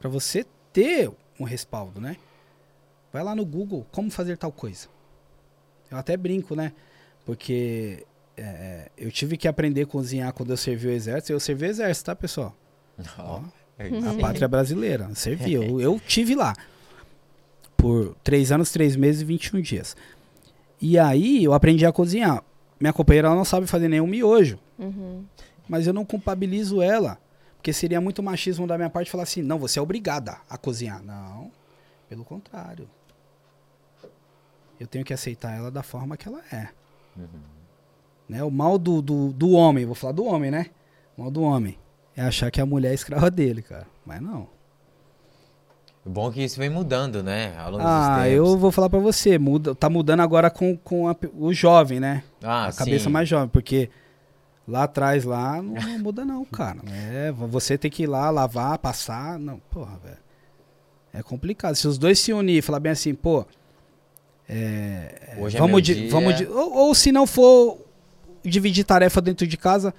[0.04, 2.18] para você ter um respaldo, né?
[3.14, 4.90] Vai lá no Google, como fazer tal coisa.
[5.90, 6.74] Eu até brinco, né?
[7.26, 11.32] Porque é, eu tive que aprender a cozinhar quando eu servi o exército.
[11.32, 12.54] Eu servi o exército, tá, pessoal?
[13.18, 13.44] Ó,
[13.80, 15.10] é a pátria brasileira.
[15.16, 15.54] Servi.
[15.54, 16.54] Eu, eu tive lá.
[17.78, 19.96] Por três anos, três meses e 21 dias.
[20.82, 22.44] E aí eu aprendi a cozinhar.
[22.78, 24.60] Minha companheira não sabe fazer nenhum miojo.
[24.78, 25.24] Uhum.
[25.66, 27.18] Mas eu não culpabilizo ela.
[27.64, 31.02] Porque seria muito machismo da minha parte falar assim, não, você é obrigada a cozinhar.
[31.02, 31.50] Não,
[32.10, 32.90] pelo contrário.
[34.78, 36.68] eu tenho que aceitar ela da forma que ela é.
[37.16, 37.40] Uhum.
[38.28, 38.44] Né?
[38.44, 40.72] O mal do, do, do homem, vou falar do homem, né?
[41.18, 41.80] O mal do homem
[42.18, 43.88] é achar que a mulher é escrava dele, cara.
[44.06, 44.50] Mas não.
[46.06, 47.56] O bom é que isso vem mudando, né?
[47.58, 51.16] Ao longo ah, eu vou falar para você, muda, tá mudando agora com, com a,
[51.34, 52.26] o jovem, né?
[52.44, 53.10] Ah, a cabeça sim.
[53.10, 53.90] mais jovem, porque
[54.68, 56.80] lá atrás lá não, não muda não, cara.
[57.12, 60.18] É, você tem que ir lá lavar, passar, não, porra, velho.
[61.14, 61.76] É complicado.
[61.76, 63.46] Se os dois se unir e falar bem assim, pô,
[64.50, 67.78] é, Hoje é vamos, é di, vamos di, ou, ou se não for
[68.44, 69.94] dividir tarefa dentro de casa,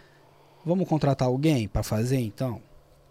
[0.65, 2.61] vamos contratar alguém para fazer então?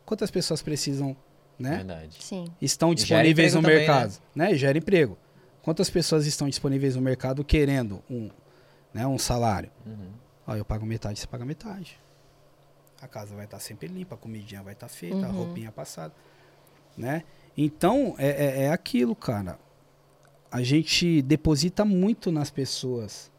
[0.06, 1.16] Quantas pessoas precisam
[1.58, 1.78] né?
[1.78, 2.18] Verdade.
[2.20, 2.45] Sim.
[2.62, 4.49] Estão disponíveis no também, mercado, né?
[4.49, 4.56] né?
[4.56, 5.18] Gera emprego.
[5.62, 8.30] Quantas pessoas estão disponíveis no mercado querendo um,
[8.93, 9.70] né, um salário?
[9.86, 10.10] Uhum.
[10.47, 11.99] Ó, eu pago metade, você paga metade.
[13.01, 15.25] A casa vai estar sempre limpa, a comidinha vai estar feita, uhum.
[15.25, 16.13] a roupinha passada,
[16.97, 17.23] né?
[17.57, 19.59] Então, é, é, é aquilo, cara.
[20.51, 23.31] A gente deposita muito nas pessoas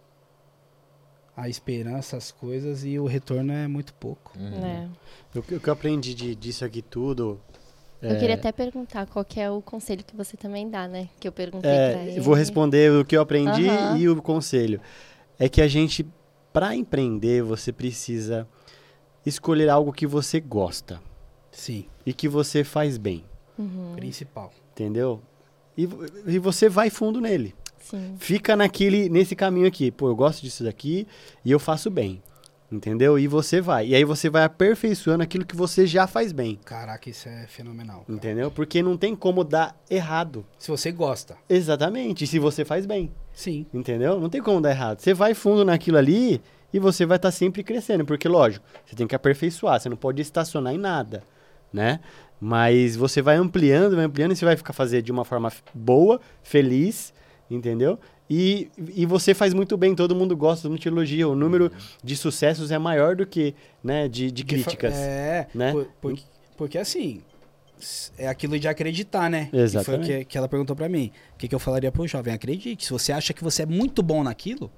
[1.37, 4.33] a esperança, as coisas, e o retorno é muito pouco.
[4.39, 4.65] Uhum.
[4.65, 4.89] É.
[5.35, 7.41] O, que eu aprendi de, disso aqui tudo
[8.05, 8.35] eu queria é.
[8.35, 11.09] até perguntar qual é o conselho que você também dá, né?
[11.19, 12.21] Que eu perguntei é, pra ele.
[12.21, 13.97] Vou responder o que eu aprendi uhum.
[13.97, 14.81] e o conselho.
[15.39, 16.07] É que a gente,
[16.55, 18.47] para empreender, você precisa
[19.27, 21.03] escolher algo que você gosta.
[21.51, 21.87] Sim.
[22.07, 23.25] E que você faz bem.
[23.59, 23.95] Uhum.
[23.97, 24.53] Principal.
[24.71, 25.21] Entendeu?
[25.77, 25.89] E,
[26.27, 27.57] e você vai fundo nele.
[27.81, 28.15] Sim.
[28.19, 29.91] Fica naquele, nesse caminho aqui.
[29.91, 31.09] Pô, eu gosto disso daqui
[31.45, 32.23] e eu faço bem.
[32.71, 33.19] Entendeu?
[33.19, 33.89] E você vai.
[33.89, 36.61] E aí você vai aperfeiçoando aquilo que você já faz bem.
[36.65, 38.03] Caraca, isso é fenomenal.
[38.03, 38.17] Cara.
[38.17, 38.51] Entendeu?
[38.53, 40.47] Porque não tem como dar errado.
[40.57, 41.37] Se você gosta.
[41.49, 42.23] Exatamente.
[42.23, 43.11] E se você faz bem.
[43.35, 43.67] Sim.
[43.75, 44.19] Entendeu?
[44.21, 45.01] Não tem como dar errado.
[45.01, 46.41] Você vai fundo naquilo ali
[46.73, 48.05] e você vai estar tá sempre crescendo.
[48.05, 49.81] Porque, lógico, você tem que aperfeiçoar.
[49.81, 51.23] Você não pode estacionar em nada,
[51.73, 52.01] né?
[52.41, 56.21] Mas você vai ampliando, vai ampliando e você vai ficar fazer de uma forma boa,
[56.43, 57.13] feliz,
[57.51, 57.99] entendeu?
[58.29, 61.29] E, e você faz muito bem, todo mundo gosta, todo mundo te elogia.
[61.29, 61.71] O número
[62.03, 64.95] de sucessos é maior do que né, de, de críticas.
[64.95, 65.73] É, né?
[65.73, 66.19] Por, por,
[66.57, 67.21] porque assim,
[68.17, 69.49] é aquilo de acreditar, né?
[69.53, 70.01] Exatamente.
[70.01, 71.11] Que foi o que, que ela perguntou para mim.
[71.35, 72.33] O que, que eu falaria pro jovem?
[72.33, 72.85] Acredite.
[72.85, 74.71] Se você acha que você é muito bom naquilo,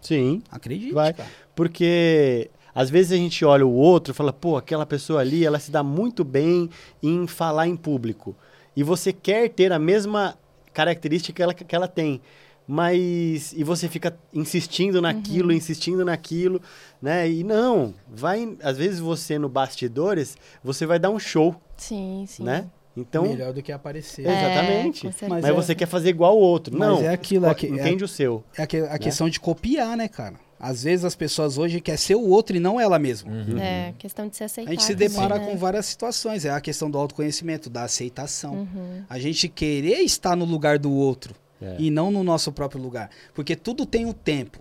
[0.00, 0.92] sim, acredite.
[0.92, 1.12] Vai.
[1.12, 1.28] Cara.
[1.54, 5.58] Porque às vezes a gente olha o outro e fala, pô, aquela pessoa ali, ela
[5.58, 6.68] se dá muito bem
[7.02, 8.36] em falar em público.
[8.76, 10.36] E você quer ter a mesma
[10.72, 12.20] característica que ela, que ela tem
[12.66, 15.56] mas e você fica insistindo naquilo, uhum.
[15.56, 16.60] insistindo naquilo,
[17.00, 17.30] né?
[17.30, 21.54] E não, vai, às vezes você no bastidores, você vai dar um show.
[21.76, 22.42] Sim, sim.
[22.42, 22.66] Né?
[22.96, 24.22] Então, melhor do que aparecer.
[24.22, 25.06] Exatamente.
[25.06, 26.76] É, mas, mas é, você quer fazer igual o outro.
[26.76, 28.42] Mas não, é aquilo, é, entende o seu.
[28.56, 28.98] É a, a né?
[28.98, 30.36] questão de copiar, né, cara?
[30.58, 33.30] Às vezes as pessoas hoje querem ser o outro e não ela mesma.
[33.30, 33.58] Uhum.
[33.58, 34.70] É, questão de se aceitar.
[34.70, 35.44] A gente se depara né?
[35.44, 36.46] com várias situações.
[36.46, 38.54] É a questão do autoconhecimento, da aceitação.
[38.54, 39.04] Uhum.
[39.08, 41.34] A gente querer estar no lugar do outro.
[41.60, 41.76] É.
[41.78, 43.10] E não no nosso próprio lugar.
[43.34, 44.58] Porque tudo tem um tempo,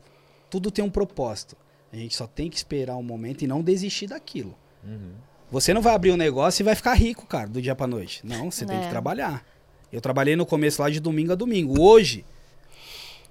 [0.49, 1.55] tudo tem um propósito.
[1.91, 4.55] A gente só tem que esperar um momento e não desistir daquilo.
[4.83, 5.11] Uhum.
[5.51, 8.21] Você não vai abrir um negócio e vai ficar rico, cara, do dia pra noite.
[8.23, 8.67] Não, você é.
[8.67, 8.89] tem que é.
[8.89, 9.45] trabalhar.
[9.91, 11.81] Eu trabalhei no começo lá de domingo a domingo.
[11.81, 12.25] Hoje,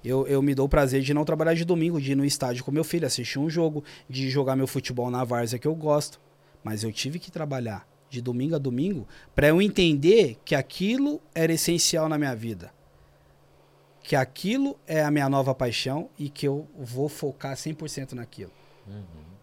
[0.03, 2.63] eu, eu me dou o prazer de não trabalhar de domingo, de ir no estádio
[2.63, 6.19] com meu filho, assistir um jogo, de jogar meu futebol na várzea que eu gosto.
[6.63, 11.53] Mas eu tive que trabalhar de domingo a domingo para eu entender que aquilo era
[11.53, 12.71] essencial na minha vida
[14.05, 18.51] que aquilo é a minha nova paixão e que eu vou focar 100% naquilo.
[18.87, 19.34] Uhum.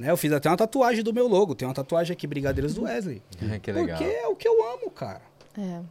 [0.00, 0.10] Né?
[0.10, 1.54] Eu fiz até uma tatuagem do meu logo.
[1.54, 3.22] Tem uma tatuagem aqui, Brigadeiros do Wesley.
[3.62, 3.98] que legal.
[3.98, 5.20] Porque é o que eu amo, cara.
[5.58, 5.82] É.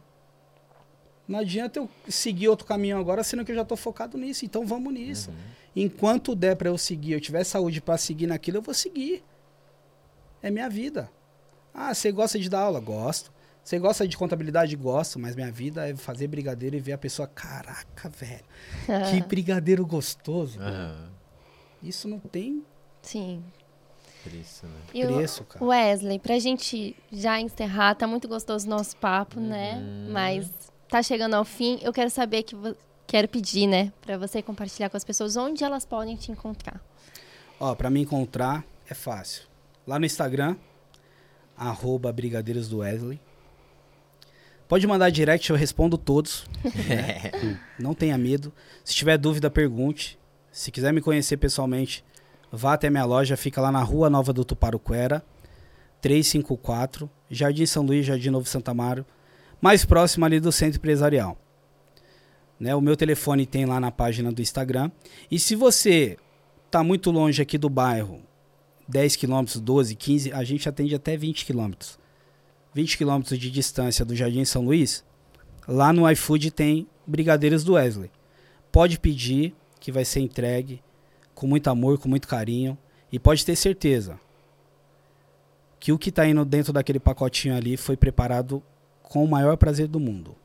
[1.28, 4.44] Não adianta eu seguir outro caminho agora, sendo que eu já tô focado nisso.
[4.44, 5.30] Então vamos nisso.
[5.30, 5.36] Uhum.
[5.84, 9.22] Enquanto der para eu seguir, eu tiver saúde para seguir naquilo, eu vou seguir.
[10.42, 11.08] É minha vida.
[11.72, 12.80] Ah, você gosta de dar aula?
[12.80, 13.32] Gosto.
[13.62, 14.74] Você gosta de contabilidade?
[14.74, 18.42] Gosto, mas minha vida é fazer brigadeiro e ver a pessoa, caraca, velho,
[19.08, 20.58] que brigadeiro gostoso.
[20.58, 21.10] Uhum.
[21.80, 22.64] Isso não tem.
[23.02, 23.44] Sim.
[24.24, 24.80] Preço, né?
[24.92, 25.64] E Preço, cara.
[25.64, 29.74] Wesley, pra gente já encerrar, tá muito gostoso o nosso papo, né?
[29.74, 29.80] uhum.
[29.80, 30.10] né?
[30.10, 30.50] Mas
[30.88, 31.78] tá chegando ao fim.
[31.82, 32.54] Eu quero saber que
[33.06, 36.80] quero pedir, né, para você compartilhar com as pessoas onde elas podem te encontrar.
[37.58, 39.42] Ó, para me encontrar é fácil.
[39.84, 40.56] Lá no Instagram,
[41.56, 43.20] arroba Brigadeiros do Wesley.
[44.68, 46.46] Pode mandar direct, eu respondo todos.
[46.64, 47.58] Né?
[47.76, 48.52] Não tenha medo.
[48.84, 50.16] Se tiver dúvida, pergunte.
[50.52, 52.04] Se quiser me conhecer pessoalmente,
[52.50, 53.36] vá até minha loja.
[53.36, 55.24] Fica lá na Rua Nova do Tuparuquera,
[56.00, 59.04] 354, Jardim São Luís, Jardim Novo Santa Amaro,
[59.60, 61.38] mais próximo ali do Centro Empresarial.
[62.58, 62.74] Né?
[62.74, 64.90] O meu telefone tem lá na página do Instagram.
[65.30, 66.18] E se você
[66.66, 68.20] está muito longe aqui do bairro,
[68.86, 71.98] 10 quilômetros, 12, 15, a gente atende até 20 quilômetros.
[72.74, 75.04] 20 quilômetros de distância do Jardim São Luís,
[75.66, 78.10] lá no iFood tem Brigadeiros do Wesley.
[78.70, 80.80] pode pedir que vai ser entregue
[81.40, 82.76] com muito amor, com muito carinho.
[83.10, 84.20] E pode ter certeza
[85.80, 88.62] que o que está indo dentro daquele pacotinho ali foi preparado
[89.02, 90.36] com o maior prazer do mundo.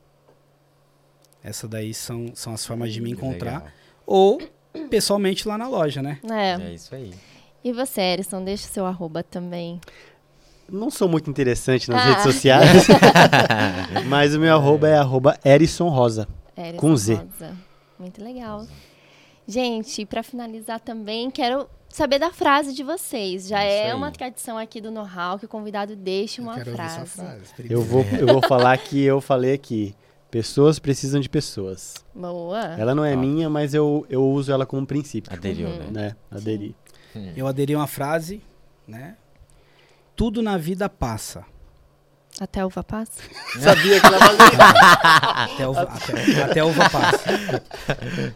[1.44, 3.58] Essa daí são, são as formas de me encontrar.
[3.58, 3.72] Legal.
[4.06, 4.40] Ou
[4.88, 6.18] pessoalmente lá na loja, né?
[6.30, 6.70] É.
[6.70, 7.12] É isso aí.
[7.62, 9.78] E você, Erison, deixa o seu arroba também.
[10.66, 12.04] Não sou muito interessante nas ah.
[12.06, 12.86] redes sociais,
[14.08, 16.26] mas o meu arroba é arroba Erison Rosa,
[16.56, 17.14] Erison com Z.
[17.14, 17.56] Rosa.
[17.98, 18.66] Muito legal.
[19.46, 23.46] Gente, para finalizar também, quero saber da frase de vocês.
[23.46, 23.96] Já Isso é aí.
[23.96, 27.06] uma tradição aqui do Know-How que o convidado deixe uma frase.
[27.06, 27.54] frase.
[27.70, 29.94] Eu vou, eu vou falar que eu falei aqui.
[30.30, 31.94] Pessoas precisam de pessoas.
[32.14, 32.74] Boa.
[32.76, 33.24] Ela não é Top.
[33.24, 35.32] minha, mas eu, eu uso ela como princípio.
[35.32, 35.90] Aderiu, uhum.
[35.90, 36.16] né?
[36.30, 36.74] Aderi.
[37.34, 38.42] Eu aderi uma frase,
[38.86, 39.16] né?
[40.14, 41.44] Tudo na vida passa.
[42.38, 43.22] Até a uva passa?
[43.58, 44.18] Sabia que ela
[45.44, 47.62] até, uva, até, até uva passa.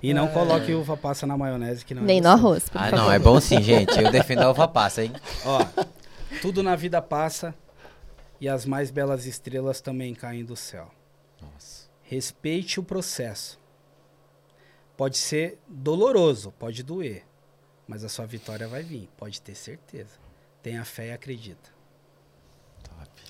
[0.03, 2.64] E não coloque uva passa na maionese que não é Nem é no arroz.
[2.74, 2.96] ah, favor.
[2.96, 3.98] não, é bom sim, gente.
[4.01, 5.12] Eu defendo a uva passa, hein?
[5.44, 5.66] Ó,
[6.40, 7.55] tudo na vida passa
[8.40, 10.90] e as mais belas estrelas também caem do céu.
[11.40, 11.88] Nossa.
[12.03, 13.61] Respeite o processo.
[14.96, 17.24] Pode ser doloroso, pode doer,
[17.86, 20.18] mas a sua vitória vai vir, pode ter certeza.
[20.62, 21.79] Tenha fé e acredita.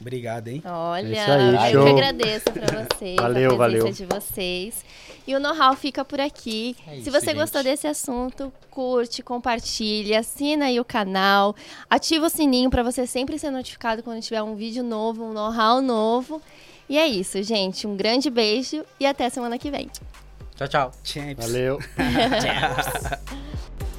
[0.00, 0.62] Obrigado, hein?
[0.64, 3.92] Olha, é aí, eu que agradeço para vocês, valeu, a presença valeu.
[3.92, 4.84] de vocês.
[5.26, 6.74] E o know-how fica por aqui.
[6.86, 7.36] É isso, Se você gente.
[7.36, 11.54] gostou desse assunto, curte, compartilha, assina aí o canal,
[11.88, 15.80] ativa o sininho para você sempre ser notificado quando tiver um vídeo novo, um know-how
[15.82, 16.40] novo.
[16.88, 17.86] E é isso, gente.
[17.86, 19.88] Um grande beijo e até semana que vem.
[20.56, 20.92] Tchau, tchau.
[21.36, 21.78] Valeu.